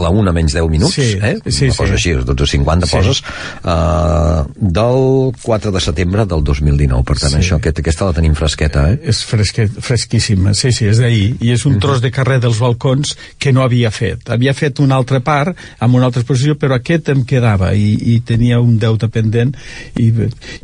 la 0.00 0.10
una 0.14 0.32
menys 0.36 0.54
10 0.54 0.68
minuts, 0.70 0.94
Sí, 0.94 1.16
eh? 1.18 1.34
sí, 1.48 1.70
Una 1.70 1.74
cosa 1.80 1.96
sí. 1.96 2.12
així, 2.12 2.12
12.50 2.28 2.86
Sí. 2.90 2.96
poses, 2.96 3.22
uh, 3.64 4.44
del 4.54 5.32
4 5.42 5.72
de 5.72 5.80
setembre 5.80 6.26
del 6.26 6.44
2019, 6.44 7.02
per 7.04 7.16
tant, 7.18 7.32
Sí. 7.32 7.40
això, 7.40 7.56
aquest, 7.58 7.80
aquesta 7.82 8.04
la 8.10 8.12
tenim 8.16 8.34
fresqueta, 8.38 8.84
eh? 8.92 9.00
és 9.10 9.22
fresquet, 9.24 9.70
fresquíssima, 9.80 10.54
sí, 10.54 10.70
sí, 10.72 10.86
és 10.90 11.00
d'ahir 11.02 11.36
i 11.40 11.50
és 11.54 11.64
un 11.66 11.78
tros 11.82 12.00
de 12.04 12.10
carrer 12.14 12.40
dels 12.44 12.60
balcons 12.62 13.16
que 13.38 13.52
no 13.52 13.64
havia 13.64 13.90
fet, 13.90 14.28
havia 14.30 14.54
fet 14.54 14.78
una 14.84 14.96
altra 15.00 15.20
part 15.24 15.56
amb 15.80 15.94
una 15.98 16.06
altra 16.10 16.22
exposició, 16.22 16.54
però 16.60 16.76
aquest 16.78 17.08
em 17.14 17.24
quedava 17.24 17.72
i, 17.74 17.94
i 18.14 18.20
tenia 18.20 18.60
un 18.60 18.78
deute 18.78 19.08
pendent 19.14 19.54
i, 20.00 20.10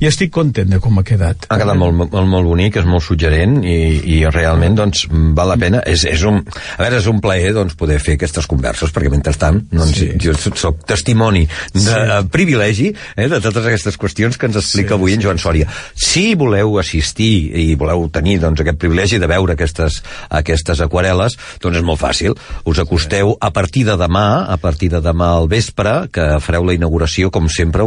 i 0.01 0.09
estic 0.11 0.33
content 0.35 0.71
de 0.75 0.81
com 0.83 0.99
ha 1.01 1.05
quedat 1.07 1.47
Ha 1.51 1.59
quedat 1.61 1.79
molt, 1.79 1.95
molt, 1.97 2.15
molt 2.29 2.47
bonic, 2.51 2.77
és 2.83 2.89
molt 2.89 3.05
suggerent 3.07 3.61
i, 3.65 3.77
i 4.17 4.21
realment 4.31 4.77
doncs, 4.79 5.07
val 5.11 5.49
la 5.53 5.57
pena. 5.61 5.81
És, 5.87 6.05
és 6.09 6.23
un, 6.29 6.43
a 6.77 6.83
veure, 6.83 6.99
és 7.01 7.09
un 7.11 7.21
plaer 7.23 7.55
doncs, 7.57 7.77
poder 7.79 7.99
fer 8.03 8.17
aquestes 8.19 8.47
converses, 8.51 8.93
perquè 8.95 9.11
mentrestant 9.13 9.63
doncs, 9.71 9.97
Sí. 10.01 10.07
jo 10.23 10.33
soc 10.39 10.85
testimoni 10.89 11.43
de 11.75 11.81
Sí. 11.81 11.91
eh, 11.91 12.21
privilegi 12.31 12.91
eh, 13.17 13.27
de 13.29 13.41
totes 13.43 13.65
aquestes 13.67 13.99
qüestions 14.01 14.39
que 14.39 14.47
ens 14.47 14.57
explica 14.61 14.95
Sí, 14.95 14.99
avui 14.99 15.13
en 15.15 15.21
sí, 15.21 15.25
Joan 15.27 15.39
Sòria. 15.43 15.67
Si 15.95 16.35
voleu 16.39 16.79
assistir 16.81 17.51
i 17.59 17.75
voleu 17.79 18.09
tenir 18.13 18.39
doncs, 18.41 18.61
aquest 18.63 18.79
privilegi 18.81 19.19
de 19.21 19.27
veure 19.31 19.53
aquestes, 19.57 20.01
aquestes 20.31 20.81
aquarel·les, 20.81 21.37
doncs 21.63 21.77
és 21.81 21.85
molt 21.87 22.01
fàcil. 22.01 22.37
Us 22.65 22.79
acosteu 22.83 23.37
a 23.41 23.51
partir 23.53 23.85
de 23.89 23.97
demà, 24.01 24.47
a 24.49 24.57
partir 24.63 24.89
de 24.91 25.01
demà 25.05 25.33
al 25.37 25.49
vespre, 25.51 26.09
que 26.13 26.39
fareu 26.41 26.65
la 26.65 26.75
inauguració, 26.75 27.31
com 27.31 27.49
sempre, 27.49 27.83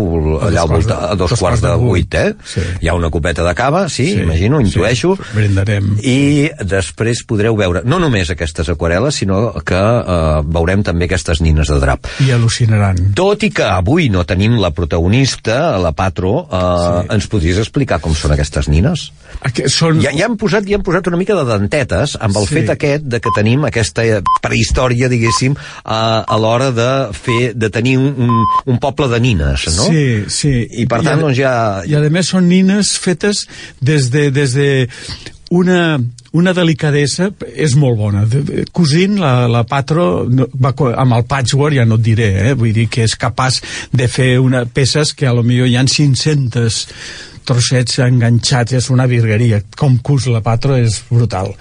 allà 0.47 0.61
al 0.63 0.69
voltant, 0.69 1.03
a 1.11 1.15
dos, 1.19 1.33
quarts 1.39 1.61
de 1.63 1.73
vuit, 1.81 2.13
eh? 2.15 2.33
Sí. 2.45 2.61
Hi 2.81 2.89
ha 2.89 2.95
una 2.95 3.09
copeta 3.09 3.43
de 3.43 3.53
cava, 3.55 3.87
sí, 3.89 4.05
Sí, 4.13 4.19
imagino, 4.21 4.59
sí. 4.59 4.65
intueixo. 4.67 5.15
Brindarem. 5.33 5.97
I 6.03 6.49
després 6.63 7.23
podreu 7.27 7.55
veure 7.55 7.81
no 7.85 7.99
només 7.99 8.29
aquestes 8.33 8.69
aquarel·les, 8.69 9.11
sinó 9.23 9.53
que 9.65 9.75
eh, 9.79 10.41
veurem 10.45 10.83
també 10.83 11.05
aquestes 11.05 11.41
nines 11.41 11.67
de 11.71 11.79
drap. 11.79 12.07
i 12.19 12.31
al·lucinaran 12.31 13.13
Tot 13.15 13.43
i 13.43 13.49
que 13.51 13.63
avui 13.63 14.09
no 14.09 14.23
tenim 14.25 14.59
la 14.61 14.71
protagonista, 14.71 15.77
la 15.77 15.91
Patro, 15.91 16.47
eh, 16.51 16.61
Sí. 16.63 17.07
ens 17.15 17.27
podries 17.27 17.57
explicar 17.57 17.99
com 18.01 18.13
són 18.15 18.31
aquestes 18.33 18.67
nines? 18.67 19.11
Aqu 19.41 19.67
són... 19.69 19.99
Ja, 20.01 20.11
ja, 20.15 20.25
han 20.25 20.37
posat, 20.37 20.65
ja 20.67 20.77
han 20.77 20.83
posat 20.83 21.07
una 21.07 21.17
mica 21.17 21.35
de 21.35 21.43
dentetes 21.45 22.17
amb 22.19 22.37
el 22.37 22.47
Sí. 22.47 22.55
fet 22.55 22.69
aquest 22.69 23.03
de 23.03 23.19
que 23.19 23.29
tenim 23.35 23.63
aquesta 23.65 24.03
prehistòria, 24.41 25.09
diguéssim, 25.09 25.55
a, 25.83 26.23
a 26.27 26.37
l'hora 26.37 26.71
de 26.71 26.87
fer 27.13 27.53
de 27.55 27.69
tenir 27.69 27.97
un, 27.97 28.13
un, 28.17 28.45
un 28.65 28.79
poble 28.79 29.07
de 29.11 29.19
nines, 29.23 29.65
no? 29.77 29.87
Sí, 29.89 30.23
sí. 30.33 30.53
I 30.83 30.87
per 30.89 31.03
tant, 31.05 31.19
a- 31.19 31.27
doncs 31.27 31.37
ja... 31.39 31.53
I 31.87 31.97
a 31.99 32.03
més 32.13 32.33
són 32.33 32.49
nines 32.49 32.95
fetes 33.01 33.45
des 33.83 34.09
de, 34.13 34.27
des 34.33 34.57
de 34.57 34.67
una, 35.53 35.99
una 36.33 36.53
delicadesa 36.57 37.29
és 37.53 37.75
molt 37.77 37.99
bona. 37.99 38.23
Cosint, 38.73 39.19
la, 39.21 39.47
la 39.51 39.63
Patro, 39.69 40.25
va, 40.33 40.73
amb 40.97 41.19
el 41.19 41.27
patchwork 41.29 41.77
ja 41.77 41.85
no 41.85 41.99
et 42.01 42.07
diré, 42.07 42.29
eh? 42.49 42.53
vull 42.57 42.73
dir 42.73 42.87
que 42.89 43.05
és 43.05 43.13
capaç 43.19 43.61
de 43.93 44.09
fer 44.09 44.31
una, 44.41 44.65
peces 44.65 45.13
que 45.13 45.29
a 45.29 45.35
lo 45.37 45.45
millor 45.45 45.69
hi 45.69 45.77
han 45.77 45.91
500 45.91 46.79
trossets 47.47 47.99
enganxats, 48.03 48.75
és 48.79 48.89
una 48.93 49.07
virgueria. 49.09 49.61
Com 49.77 49.99
cus 50.03 50.27
la 50.31 50.43
Patro 50.45 50.77
és 50.79 50.99
brutal. 51.09 51.53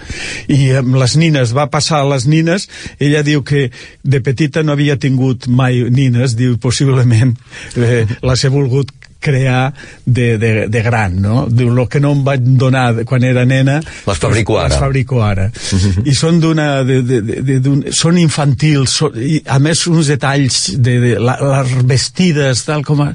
I 0.47 0.73
amb 0.81 0.97
les 0.99 1.17
nines, 1.19 1.53
va 1.55 1.69
passar 1.73 2.01
a 2.01 2.09
les 2.13 2.27
nines, 2.29 2.67
ella 2.99 3.23
diu 3.25 3.43
que 3.47 3.69
de 4.03 4.23
petita 4.23 4.63
no 4.63 4.75
havia 4.75 4.97
tingut 4.97 5.47
mai 5.47 5.83
nines, 5.93 6.37
diu 6.39 6.57
possiblement 6.61 7.35
eh, 7.77 8.03
les 8.23 8.43
he 8.43 8.51
volgut 8.53 8.91
crear 9.23 9.71
de, 10.05 10.37
de, 10.37 10.51
de 10.67 10.81
gran, 10.85 11.15
no? 11.23 11.45
Diu, 11.49 11.71
el 11.73 11.87
que 11.89 12.01
no 12.03 12.11
em 12.17 12.23
vaig 12.25 12.43
donar 12.59 13.05
quan 13.09 13.23
era 13.27 13.45
nena... 13.47 13.79
Les 14.07 14.19
fabrico 14.21 14.59
ara. 14.59 14.73
Les 14.73 14.81
fabrico 14.83 15.21
ara. 15.25 15.47
I 16.11 16.15
són 16.17 16.41
d'una... 16.43 16.67
De, 16.87 16.99
de, 17.07 17.21
de, 17.23 17.39
de, 17.47 17.57
d'un- 17.63 17.85
són 17.95 18.19
infantils, 18.21 18.97
són, 18.99 19.15
i 19.17 19.39
a 19.47 19.57
més 19.63 19.85
uns 19.87 20.11
detalls 20.11 20.59
de, 20.77 20.97
de 21.03 21.13
la, 21.23 21.37
les 21.41 21.73
vestides, 21.89 22.65
tal 22.67 22.83
com... 22.85 23.01
A, 23.07 23.11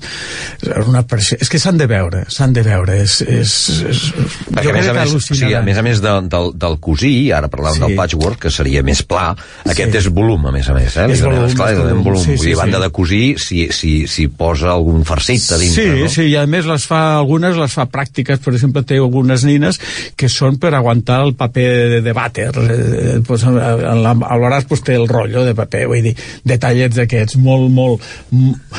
una 0.88 1.04
pressió. 1.08 1.38
És 1.40 1.50
que 1.52 1.60
s'han 1.60 1.78
de 1.80 1.86
veure, 1.90 2.24
s'han 2.32 2.52
de 2.56 2.62
veure. 2.66 2.98
És, 3.04 3.20
és, 3.22 3.54
és, 3.88 4.02
Perquè, 4.48 4.70
a 4.72 4.76
més 4.78 4.88
a 4.90 4.94
més, 4.96 5.14
o 5.14 5.20
sigui, 5.22 5.52
a 5.58 5.62
més, 5.66 5.78
a 5.78 5.84
més 5.86 6.00
de, 6.04 6.14
del, 6.32 6.52
del 6.58 6.78
cosí, 6.82 7.14
ara 7.34 7.50
parlàvem 7.52 7.78
Sí. 7.78 7.82
del 7.84 7.96
patchwork, 7.98 8.38
que 8.46 8.50
seria 8.50 8.80
més 8.82 9.02
pla, 9.06 9.28
aquest 9.68 9.92
Sí. 9.92 9.98
és 10.00 10.06
volum, 10.14 10.46
a 10.48 10.52
més 10.54 10.66
a 10.70 10.74
més, 10.74 10.96
eh? 10.96 11.04
És 11.12 11.20
volum, 11.22 11.44
esclar, 11.46 11.68
és 11.74 11.78
volum, 11.82 12.00
volum. 12.06 12.22
sí, 12.22 12.32
Vull 12.34 12.46
dir, 12.46 12.54
sí, 12.54 12.56
a 12.56 12.62
banda 12.62 12.78
sí. 12.78 12.82
de 12.84 12.90
cosir, 12.96 13.22
si, 13.42 13.58
si, 13.74 13.92
si 14.10 14.26
posa 14.28 14.72
algun 14.72 15.04
farcit 15.08 15.44
a 15.54 15.58
dintre, 15.60 15.84
sí, 15.84 15.97
no? 16.04 16.08
sí, 16.12 16.26
i 16.30 16.36
a 16.36 16.44
més 16.50 16.66
les 16.68 16.84
fa, 16.88 17.00
algunes 17.18 17.56
les 17.58 17.72
fa 17.74 17.86
pràctiques, 17.90 18.40
per 18.44 18.52
exemple, 18.54 18.82
té 18.86 18.98
algunes 19.00 19.44
nines 19.48 19.80
que 20.16 20.28
són 20.32 20.58
per 20.62 20.74
aguantar 20.78 21.20
el 21.26 21.34
paper 21.38 21.68
de, 21.94 22.00
de 22.04 22.12
vàter, 22.16 22.48
eh, 22.54 23.18
pues, 23.26 23.44
a, 23.44 23.52
a, 23.92 23.94
la- 23.98 24.16
a 24.28 24.36
l'hores 24.40 24.64
pues, 24.70 24.82
té 24.86 24.94
el 24.98 25.08
rotllo 25.08 25.44
de 25.46 25.54
paper, 25.58 25.86
vull 25.90 26.02
dir, 26.10 26.14
detallets 26.44 26.96
d'aquests 27.00 27.36
molt, 27.42 27.70
molt, 27.70 28.02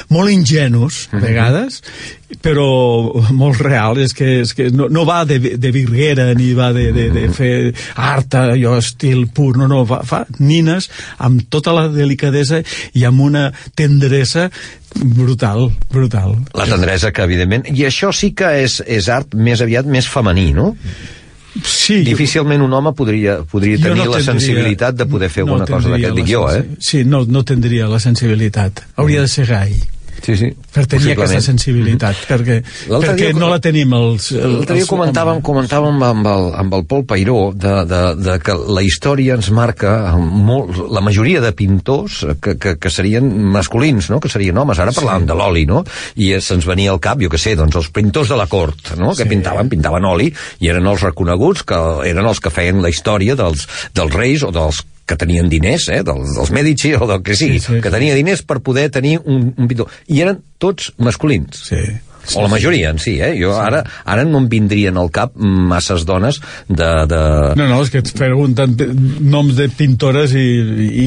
molt 0.09 0.31
ingenus, 0.33 1.07
a 1.13 1.21
vegades, 1.23 1.81
però 2.37 2.65
molt 3.33 3.57
real, 3.65 3.97
és 4.03 4.13
que, 4.13 4.27
és 4.43 4.53
que 4.53 4.69
no, 4.69 4.85
no 4.93 5.01
va 5.07 5.23
de, 5.25 5.39
de 5.57 5.71
virguera 5.73 6.27
ni 6.37 6.51
va 6.53 6.69
de, 6.75 6.91
de, 6.93 7.07
de 7.09 7.25
fer 7.33 7.53
art, 7.97 8.37
allò 8.37 8.75
estil 8.77 9.25
pur, 9.33 9.55
no, 9.57 9.67
no, 9.71 9.81
va, 9.89 10.03
fa 10.05 10.23
nines 10.37 10.89
amb 11.17 11.47
tota 11.49 11.73
la 11.73 11.87
delicadesa 11.89 12.61
i 12.93 13.05
amb 13.09 13.25
una 13.25 13.47
tendresa 13.75 14.49
brutal, 14.93 15.71
brutal. 15.91 16.37
La 16.53 16.69
tendresa 16.69 17.11
que, 17.11 17.25
evidentment... 17.25 17.67
I 17.73 17.87
això 17.89 18.13
sí 18.15 18.31
que 18.37 18.53
és, 18.63 18.79
és 18.85 19.09
art 19.13 19.33
més 19.33 19.61
aviat 19.65 19.89
més 19.89 20.07
femení, 20.09 20.51
no? 20.53 20.75
Sí, 21.65 22.03
Difícilment 22.05 22.61
un 22.61 22.73
home 22.77 22.93
podria, 22.95 23.39
podria 23.49 23.79
jo 23.79 23.87
tenir 23.89 24.03
no 24.05 24.11
la 24.13 24.19
tendria- 24.19 24.31
sensibilitat 24.37 24.99
de 25.01 25.07
poder 25.09 25.31
fer 25.33 25.43
no 25.47 25.55
alguna 25.57 25.65
cosa 25.65 25.89
tendria 25.89 26.11
d'aquest, 26.13 26.19
la 26.19 26.21
dic 26.21 26.29
jo, 26.29 26.43
eh? 26.53 26.77
Sí, 26.79 27.03
no, 27.09 27.25
no 27.25 27.41
tindria 27.43 27.89
la 27.89 27.99
sensibilitat. 27.99 28.85
Hauria 29.01 29.25
de 29.25 29.31
ser 29.33 29.49
gai 29.49 29.73
Sí, 30.21 30.35
sí. 30.35 30.49
per 30.73 30.83
tenir 30.89 31.13
aquesta 31.13 31.39
sensibilitat, 31.41 32.17
perquè, 32.27 32.57
L'altre 32.91 33.13
perquè 33.13 33.29
dia- 33.31 33.39
no 33.39 33.47
la 33.49 33.59
tenim 33.63 33.93
els... 33.95 34.31
els 34.35 34.43
L'altre 34.59 34.75
dia 34.75 34.87
comentàvem, 34.89 35.39
comentàvem 35.45 36.03
amb 36.03 36.27
el, 36.27 36.47
amb 36.59 36.75
el 36.75 36.83
Pol 36.89 37.05
Pairó 37.07 37.37
de, 37.55 37.71
de, 37.89 38.01
de 38.19 38.35
que 38.43 38.53
la 38.53 38.83
història 38.85 39.37
ens 39.39 39.49
marca 39.55 39.93
molt, 40.19 40.75
la 40.91 41.01
majoria 41.05 41.41
de 41.41 41.53
pintors 41.55 42.19
que, 42.43 42.57
que, 42.59 42.75
que 42.77 42.91
serien 42.93 43.29
masculins, 43.55 44.09
no? 44.11 44.19
que 44.19 44.29
serien 44.29 44.57
homes. 44.59 44.79
Ara 44.83 44.91
parlàvem 44.95 45.25
de 45.29 45.39
l'oli, 45.39 45.65
no? 45.69 45.83
I 46.19 46.33
eh, 46.35 46.41
se'ns 46.43 46.67
venia 46.67 46.91
al 46.93 46.99
cap, 46.99 47.21
jo 47.23 47.31
que 47.31 47.39
sé, 47.41 47.55
doncs 47.59 47.79
els 47.79 47.89
pintors 47.95 48.29
de 48.29 48.37
la 48.39 48.47
cort, 48.51 48.95
no? 48.99 49.15
que 49.15 49.23
Sí. 49.23 49.29
pintaven, 49.31 49.69
pintaven 49.71 50.05
oli, 50.05 50.29
i 50.59 50.69
eren 50.69 50.85
els 50.91 51.01
reconeguts, 51.07 51.63
que 51.63 51.79
eren 52.11 52.25
els 52.27 52.39
que 52.43 52.51
feien 52.53 52.83
la 52.83 52.89
història 52.91 53.35
dels, 53.39 53.65
dels 53.95 54.13
reis 54.13 54.43
o 54.43 54.51
dels 54.51 54.83
que 55.09 55.17
tenien 55.19 55.49
diners, 55.49 55.87
eh, 55.89 56.03
dels, 56.05 56.35
dels 56.37 56.51
Medici 56.55 56.93
o 56.93 57.07
del 57.09 57.23
que 57.25 57.37
sigui, 57.39 57.57
Sí, 57.59 57.73
sí, 57.73 57.81
que 57.81 57.93
tenia 57.93 58.17
diners 58.17 58.45
per 58.45 58.59
poder 58.65 58.89
tenir 58.93 59.17
un, 59.23 59.49
un 59.57 59.71
pintor. 59.71 59.89
I 60.07 60.21
eren 60.27 60.43
tots 60.61 60.93
masculins. 61.01 61.65
Sí. 61.71 61.81
O 62.35 62.41
la 62.43 62.49
majoria 62.51 62.89
en 62.91 62.99
si, 62.99 63.15
eh? 63.23 63.31
Jo 63.39 63.53
sí. 63.55 63.59
ara, 63.63 63.83
ara 64.05 64.23
no 64.27 64.37
em 64.43 64.47
vindrien 64.51 64.97
al 64.99 65.09
cap 65.09 65.31
masses 65.35 66.03
dones 66.05 66.41
de... 66.67 66.89
de... 67.09 67.21
No, 67.57 67.65
no, 67.69 67.79
és 67.81 67.89
que 67.93 68.01
et 68.03 68.11
pregunten 68.17 68.75
noms 69.31 69.55
de 69.57 69.69
pintores 69.73 70.33
i, 70.37 70.45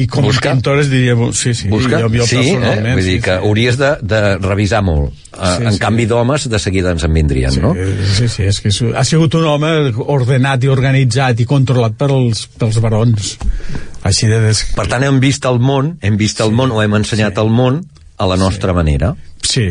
i 0.01 0.07
com 0.11 0.25
Busca. 0.25 0.51
pintores 0.51 0.89
diria, 0.91 1.15
sí, 1.31 1.53
sí, 1.53 1.69
Busca? 1.71 2.01
jo, 2.01 2.09
jo 2.11 2.25
sí, 2.27 2.41
eh? 2.57 2.75
Vull 2.93 3.03
dir 3.05 3.19
sí, 3.19 3.21
que 3.23 3.37
sí. 3.37 3.47
hauries 3.47 3.77
de, 3.79 3.93
de 4.01 4.23
revisar 4.43 4.81
molt. 4.83 5.13
Sí, 5.13 5.21
Sí, 5.33 5.63
en 5.65 5.73
sí. 5.73 5.79
canvi 5.81 6.03
d'homes, 6.05 6.43
de 6.49 6.59
seguida 6.61 6.91
ens 6.93 7.03
en 7.07 7.13
vindrien, 7.17 7.55
no? 7.61 7.71
Sí, 8.13 8.27
sí, 8.29 8.43
és 8.45 8.59
que 8.61 8.69
és- 8.69 8.83
ha 8.93 9.01
sigut 9.07 9.33
un 9.39 9.47
home 9.49 9.71
ordenat 10.13 10.61
i 10.63 10.69
organitzat 10.69 11.39
i 11.41 11.47
controlat 11.49 11.95
pels, 11.97 12.43
pels 12.59 12.77
barons. 12.83 13.31
Així 14.05 14.27
de... 14.29 14.37
Des... 14.43 14.61
Per 14.75 14.85
tant, 14.91 15.01
hem 15.07 15.17
vist 15.23 15.45
el 15.49 15.57
món, 15.63 15.95
hem 16.05 16.19
vist 16.19 16.41
el 16.45 16.51
món 16.53 16.69
o 16.75 16.83
hem 16.83 16.93
ensenyat 16.99 17.33
Sí. 17.33 17.41
el 17.41 17.49
món 17.49 17.81
a 18.23 18.27
la 18.31 18.37
nostra 18.39 18.73
manera. 18.73 19.13
Sí, 19.43 19.65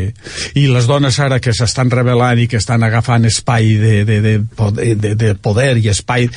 i 0.53 0.67
les 0.69 0.85
dones 0.85 1.15
ara 1.19 1.39
que 1.41 1.49
s'estan 1.57 1.89
revelant 1.89 2.37
i 2.37 2.45
que 2.47 2.59
estan 2.61 2.83
agafant 2.85 3.25
espai 3.25 3.71
de, 3.81 3.93
de, 4.05 4.19
de, 4.21 4.33
poder, 4.55 4.93
de, 5.01 5.15
de 5.17 5.31
poder 5.33 5.71
i 5.81 5.87
espai 5.89 6.27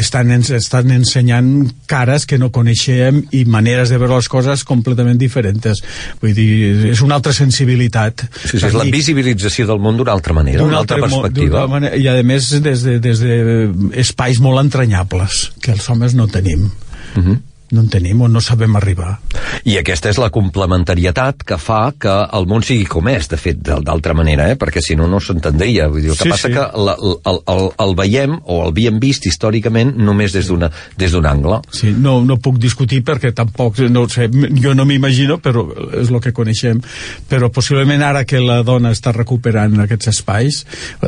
estan, 0.00 0.30
estan 0.40 0.90
ensenyant 0.94 1.50
cares 1.86 2.24
que 2.26 2.38
no 2.40 2.48
coneixem 2.54 3.20
i 3.36 3.42
maneres 3.44 3.92
de 3.92 3.98
veure 4.00 4.16
les 4.16 4.28
coses 4.32 4.64
completament 4.66 5.18
diferents. 5.20 5.82
Vull 6.22 6.32
dir, 6.36 6.48
és 6.94 7.02
una 7.04 7.18
altra 7.20 7.34
sensibilitat. 7.36 8.24
Sí, 8.46 8.56
sí, 8.56 8.62
és 8.70 8.74
la 8.76 8.88
visibilització 8.88 9.68
del 9.68 9.82
món 9.84 10.00
d'una 10.00 10.14
altra 10.16 10.32
manera, 10.36 10.62
d'un 10.62 10.70
d'una 10.72 10.80
altra 10.80 10.96
altre 10.96 11.10
mo- 11.12 11.22
perspectiva. 11.26 11.66
manera- 11.68 11.96
I 12.00 12.08
a 12.08 12.16
més 12.24 12.48
des 12.64 12.82
de, 12.88 12.98
des 13.04 13.20
de 13.20 13.36
espais 14.00 14.40
molt 14.40 14.64
entranyables 14.64 15.52
que 15.60 15.72
els 15.76 15.90
homes 15.92 16.14
no 16.16 16.26
tenim 16.26 16.70
Uh 17.16 17.22
-huh 17.22 17.36
no 17.76 17.84
en 17.84 17.90
tenim 17.92 18.24
o 18.24 18.28
no 18.32 18.40
sabem 18.40 18.76
arribar. 18.78 19.16
I 19.66 19.76
aquesta 19.80 20.10
és 20.12 20.18
la 20.20 20.30
complementarietat 20.32 21.44
que 21.46 21.58
fa 21.60 21.80
que 22.00 22.12
el 22.36 22.48
món 22.48 22.64
sigui 22.66 22.86
com 22.90 23.08
és, 23.12 23.28
de 23.30 23.38
fet, 23.40 23.60
d'altra 23.60 24.14
manera, 24.16 24.48
eh? 24.50 24.58
perquè 24.58 24.82
si 24.84 24.96
no, 24.98 25.08
no 25.10 25.20
s'entendria. 25.20 25.88
El 25.90 26.00
que 26.00 26.16
sí, 26.16 26.30
passa 26.30 26.48
sí. 26.48 26.54
que 26.54 26.64
la, 26.80 26.96
el, 26.96 27.40
el, 27.54 27.64
el 27.84 27.96
veiem 27.98 28.38
o 28.44 28.62
el 28.64 28.74
havíem 28.74 29.00
vist 29.02 29.26
històricament 29.28 29.94
només 29.96 30.34
des 30.36 30.50
d'un 30.50 31.28
angle. 31.28 31.60
Sí, 31.74 31.92
no, 31.92 32.18
no 32.24 32.38
puc 32.42 32.60
discutir 32.62 33.02
perquè 33.06 33.32
tampoc, 33.36 33.80
no 33.92 34.06
sé, 34.12 34.28
jo 34.62 34.74
no 34.76 34.86
m'imagino, 34.88 35.38
però 35.42 35.64
és 36.00 36.12
el 36.12 36.20
que 36.24 36.34
coneixem, 36.36 36.82
però 37.30 37.50
possiblement 37.52 38.04
ara 38.04 38.26
que 38.28 38.42
la 38.42 38.62
dona 38.66 38.92
està 38.94 39.14
recuperant 39.16 39.80
aquests 39.86 40.12
espais, 40.12 40.62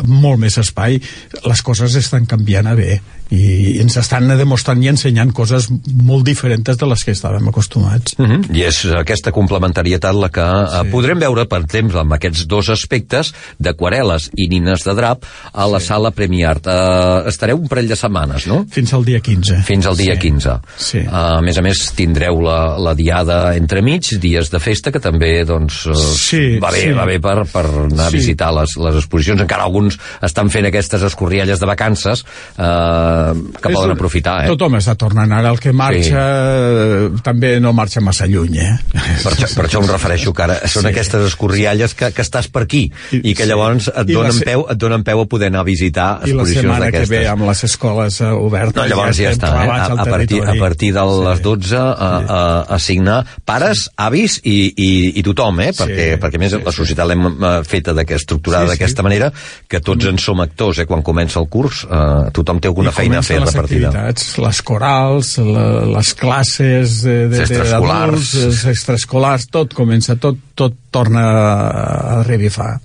molt 0.07 0.41
més 0.43 0.59
espai, 0.61 1.01
les 1.45 1.65
coses 1.65 1.95
estan 2.01 2.27
canviant 2.29 2.69
a 2.69 2.77
bé 2.79 2.99
i 3.35 3.77
ens 3.83 3.97
estan 4.01 4.29
demostrant 4.39 4.81
i 4.83 4.89
ensenyant 4.91 5.33
coses 5.37 5.69
molt 5.71 6.25
diferents 6.27 6.79
de 6.79 6.89
les 6.89 7.05
que 7.05 7.13
estàvem 7.13 7.49
acostumats. 7.49 8.17
Mhm. 8.19 8.31
-huh. 8.31 8.57
I 8.57 8.63
és 8.65 8.85
aquesta 8.87 9.33
complementarietat 9.33 10.15
la 10.15 10.29
que 10.29 10.41
eh, 10.41 10.83
sí. 10.83 10.91
podrem 10.91 11.19
veure, 11.19 11.45
per 11.47 11.61
exemple, 11.61 12.01
amb 12.01 12.13
aquests 12.13 12.47
dos 12.47 12.69
aspectes 12.69 13.35
d'aquarel·les 13.59 14.31
i 14.37 14.49
nines 14.49 14.85
de 14.85 14.95
drap 14.95 15.25
a 15.53 15.67
la 15.67 15.81
sí. 15.81 15.87
sala 15.87 16.11
Premiart. 16.11 16.67
Uh, 16.67 17.29
estareu 17.29 17.57
un 17.57 17.69
parell 17.69 17.89
de 17.89 17.97
setmanes, 17.97 18.47
no? 18.47 18.67
Fins 18.71 18.93
al 18.93 19.05
dia 19.05 19.21
15. 19.21 19.63
Fins 19.63 19.87
al 19.87 19.97
dia 19.97 20.15
sí. 20.15 20.21
15. 20.21 20.61
Sí. 20.77 20.99
Uh, 20.99 21.39
a 21.39 21.41
més 21.41 21.59
a 21.59 21.63
més, 21.63 21.93
tindreu 21.95 22.41
la, 22.41 22.79
la 22.79 22.95
diada 22.95 23.57
entremig, 23.57 24.19
dies 24.21 24.51
de 24.51 24.59
festa, 24.59 24.91
que 24.91 25.01
també 25.01 25.45
doncs, 25.45 25.87
uh, 25.87 25.95
sí, 25.95 26.59
va 26.59 26.71
bé, 26.71 26.81
sí. 26.81 26.93
va 26.93 27.05
bé 27.05 27.19
per, 27.21 27.45
per 27.51 27.65
anar 27.65 28.09
sí. 28.11 28.17
a 28.17 28.19
visitar 28.19 28.53
les, 28.53 28.77
les 28.77 28.95
exposicions. 28.97 29.41
Encara 29.41 29.65
alguns 29.65 29.99
estan 30.23 30.51
fent 30.51 30.67
aquestes 30.67 31.03
escorrialles 31.03 31.61
de 31.61 31.67
vacances 31.67 32.25
uh, 32.59 33.18
que 33.63 33.73
poden 33.73 33.95
aprofitar. 33.95 34.45
Eh? 34.45 34.51
Tothom 34.53 34.79
està 34.79 34.95
tornant 34.99 35.33
ara, 35.35 35.53
el 35.53 35.61
que 35.63 35.73
marxa 35.77 36.25
sí. 36.25 37.23
també 37.27 37.55
no 37.63 37.73
marxa 37.77 38.03
massa 38.05 38.29
lluny. 38.31 38.59
Eh? 38.63 38.75
Per, 38.93 39.33
això, 39.33 39.49
per 39.57 39.67
això 39.67 39.83
em 39.83 39.89
refereixo 39.91 40.35
que 40.37 40.45
ara 40.47 40.59
són 40.67 40.87
sí. 40.87 40.93
aquestes 40.93 41.27
escorrialles 41.33 41.95
que, 41.99 42.11
que 42.15 42.25
estàs 42.25 42.51
per 42.53 42.65
aquí 42.67 42.85
i 43.13 43.35
que 43.37 43.47
llavors 43.49 43.91
et 43.93 44.11
donen, 44.11 44.35
se... 44.37 44.47
peu, 44.49 44.65
et 44.71 44.81
donen 44.81 45.05
peu 45.07 45.23
a 45.25 45.27
poder 45.31 45.51
anar 45.53 45.65
a 45.65 45.69
visitar 45.69 46.09
exposicions 46.23 46.69
d'aquestes. 46.69 46.69
I 46.69 46.69
la 46.69 46.79
setmana 46.79 46.91
que 46.95 47.05
ve 47.13 47.23
amb 47.33 47.47
les 47.49 47.65
escoles 47.69 48.21
uh, 48.23 48.33
obertes 48.37 48.81
no, 48.81 48.87
llavors 48.93 49.19
ja, 49.19 49.29
ja 49.29 49.35
està, 49.37 49.53
eh? 49.65 49.71
a, 49.75 49.89
a, 49.95 50.07
partir, 50.09 50.43
a 50.43 50.55
partir 50.61 50.93
de 50.97 51.07
les 51.29 51.43
12 51.45 51.69
sí. 51.69 51.79
a, 51.79 52.11
a, 52.39 52.41
a 52.77 52.81
signar 52.83 53.19
pares, 53.49 53.87
sí. 53.87 53.95
avis 54.09 54.39
i, 54.45 54.57
i, 54.75 54.91
i 55.21 55.27
tothom, 55.27 55.63
eh? 55.65 55.73
perquè, 55.77 56.09
sí. 56.15 56.21
perquè 56.23 56.43
més 56.43 56.55
sí, 56.55 56.63
la 56.65 56.75
societat 56.75 57.11
l'hem 57.11 57.27
uh, 57.31 57.53
feta 57.67 57.97
estructurada 57.99 58.69
sí, 58.69 58.75
d'aquesta 58.77 59.03
sí. 59.03 59.07
manera 59.07 59.33
que 59.69 59.83
tots 59.85 60.09
en 60.11 60.21
som 60.23 60.41
actors, 60.45 60.83
eh? 60.83 60.89
quan 60.89 61.05
comença 61.07 61.41
el 61.41 61.49
curs 61.51 61.85
uh, 61.89 62.29
tothom 62.35 62.61
té 62.63 62.71
alguna 62.71 62.93
I 62.93 62.99
feina 62.99 63.08
a 63.17 63.23
fer 63.23 63.39
les 63.41 63.55
repartida. 63.55 63.89
activitats, 63.89 64.35
les 64.43 64.63
corals, 64.63 65.33
la, 65.39 65.65
les 65.97 66.13
classes 66.19 66.99
extraescolars, 67.07 68.35
els 68.45 68.65
extraescolars, 68.75 69.49
tot 69.55 69.75
comença, 69.77 70.19
tot, 70.21 70.37
tot 70.59 70.77
torna 70.91 71.23
a 71.23 72.23
revifar. 72.25 72.79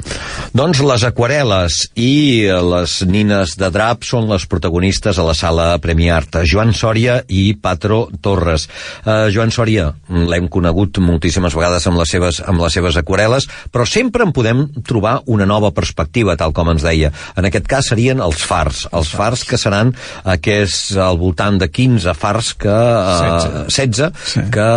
Doncs 0.54 0.82
les 0.84 1.06
aquarel·les 1.08 1.78
i 2.00 2.46
les 2.68 2.96
nines 3.10 3.56
de 3.60 3.70
drap 3.74 4.04
són 4.06 4.28
les 4.30 4.46
protagonistes 4.50 5.18
a 5.18 5.26
la 5.26 5.36
sala 5.38 5.70
Premiart. 5.84 6.42
Joan 6.50 6.74
Sòria 6.76 7.22
i 7.32 7.54
Patro 7.56 8.06
Torres. 8.22 8.68
Uh, 9.06 9.30
Joan 9.34 9.54
Sòria, 9.56 9.90
l'hem 10.10 10.50
conegut 10.52 11.00
moltíssimes 11.04 11.56
vegades 11.56 11.88
amb 11.90 12.02
les, 12.02 12.12
seves, 12.12 12.42
amb 12.46 12.62
les 12.64 12.76
seves 12.76 13.00
aquarel·les, 13.00 13.48
però 13.72 13.88
sempre 13.90 14.28
en 14.28 14.36
podem 14.36 14.66
trobar 14.86 15.22
una 15.32 15.48
nova 15.50 15.72
perspectiva, 15.76 16.38
tal 16.40 16.54
com 16.54 16.74
ens 16.74 16.86
deia. 16.86 17.14
En 17.40 17.48
aquest 17.50 17.68
cas 17.72 17.90
serien 17.94 18.22
els 18.24 18.44
fars, 18.44 18.86
els 18.92 19.14
fars 19.16 19.46
que 19.48 19.60
seran 19.60 19.94
aquests 20.36 20.98
al 20.98 21.20
voltant 21.22 21.60
de 21.62 21.70
15 21.70 22.14
fars 22.18 22.54
que... 22.60 22.74
Uh, 22.74 23.66
16. 23.74 23.94
16 23.94 24.12
sí. 24.34 24.44
que 24.54 24.68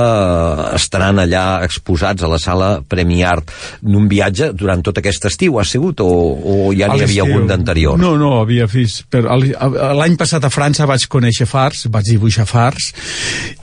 estaran 0.77 1.21
allà 1.23 1.45
exposats 1.67 2.25
a 2.25 2.31
la 2.31 2.39
sala 2.43 2.71
Premiart. 2.89 3.51
Un 3.87 4.09
viatge 4.11 4.53
durant 4.57 4.83
tot 4.85 4.99
aquest 5.01 5.29
estiu 5.31 5.61
ha 5.61 5.67
sigut 5.67 6.03
o, 6.05 6.09
o 6.09 6.57
ja 6.77 6.91
n'hi 6.93 7.05
havia 7.07 7.27
algun 7.27 7.49
d'anterior? 7.51 7.99
No, 8.01 8.15
no, 8.21 8.37
havia 8.43 8.69
vist. 8.71 9.07
L'any 9.13 10.17
passat 10.21 10.45
a 10.47 10.53
França 10.53 10.89
vaig 10.89 11.07
conèixer 11.11 11.49
fars, 11.51 11.87
vaig 11.93 12.11
dibuixar 12.13 12.47
fars, 12.49 12.93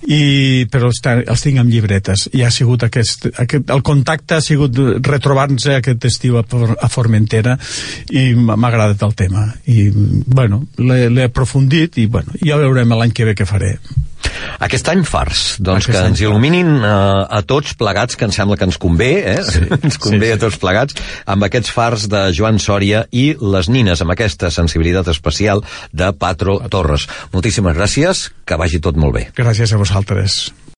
i, 0.08 0.66
però 0.72 0.90
els, 0.92 1.02
els 1.04 1.44
tinc 1.46 1.62
amb 1.62 1.72
llibretes. 1.72 2.28
I 2.36 2.44
ha 2.44 2.52
sigut 2.54 2.86
aquest, 2.88 3.30
aquest 3.40 3.74
el 3.74 3.84
contacte 3.86 4.38
ha 4.38 4.44
sigut 4.44 4.78
retrobar-nos 5.06 5.68
aquest 5.78 6.08
estiu 6.10 6.40
a, 6.40 6.44
a 6.44 6.90
Formentera 6.92 7.58
i 8.12 8.32
m'ha 8.36 8.58
agradat 8.70 9.04
el 9.08 9.16
tema. 9.20 9.48
I, 9.66 9.90
bueno, 9.94 10.64
l'he 10.80 11.30
aprofundit 11.30 12.00
i, 12.02 12.08
bueno, 12.08 12.36
ja 12.44 12.60
veurem 12.62 12.96
l'any 12.98 13.16
que 13.16 13.30
ve 13.30 13.38
què 13.38 13.48
faré. 13.50 13.78
Aquest 14.64 14.90
any 14.92 15.04
fars, 15.08 15.44
doncs 15.60 15.88
Aquest 15.88 15.94
que 15.94 16.04
ens 16.12 16.24
il·luminin 16.24 16.72
uh, 16.80 17.26
a 17.28 17.42
tots 17.48 17.76
plegats, 17.80 18.18
que 18.20 18.28
em 18.28 18.34
sembla 18.36 18.58
que 18.60 18.68
ens 18.70 18.80
convé, 18.82 19.12
eh? 19.36 19.38
Sí, 19.48 19.64
ens 19.80 20.00
convé 20.02 20.30
sí, 20.30 20.32
sí. 20.32 20.38
a 20.38 20.42
tots 20.46 20.60
plegats, 20.62 20.98
amb 21.36 21.48
aquests 21.50 21.74
fars 21.74 22.08
de 22.12 22.26
Joan 22.36 22.62
Sòria 22.64 23.06
i 23.12 23.32
les 23.42 23.72
nines, 23.74 24.04
amb 24.04 24.16
aquesta 24.16 24.52
sensibilitat 24.54 25.12
especial 25.14 25.64
de 25.92 26.12
Patro 26.18 26.60
Torres. 26.74 27.08
Moltíssimes 27.36 27.78
gràcies, 27.78 28.28
que 28.46 28.60
vagi 28.60 28.84
tot 28.84 29.00
molt 29.00 29.18
bé. 29.20 29.30
Gràcies 29.38 29.74
a 29.74 29.82
vosaltres. 29.82 30.44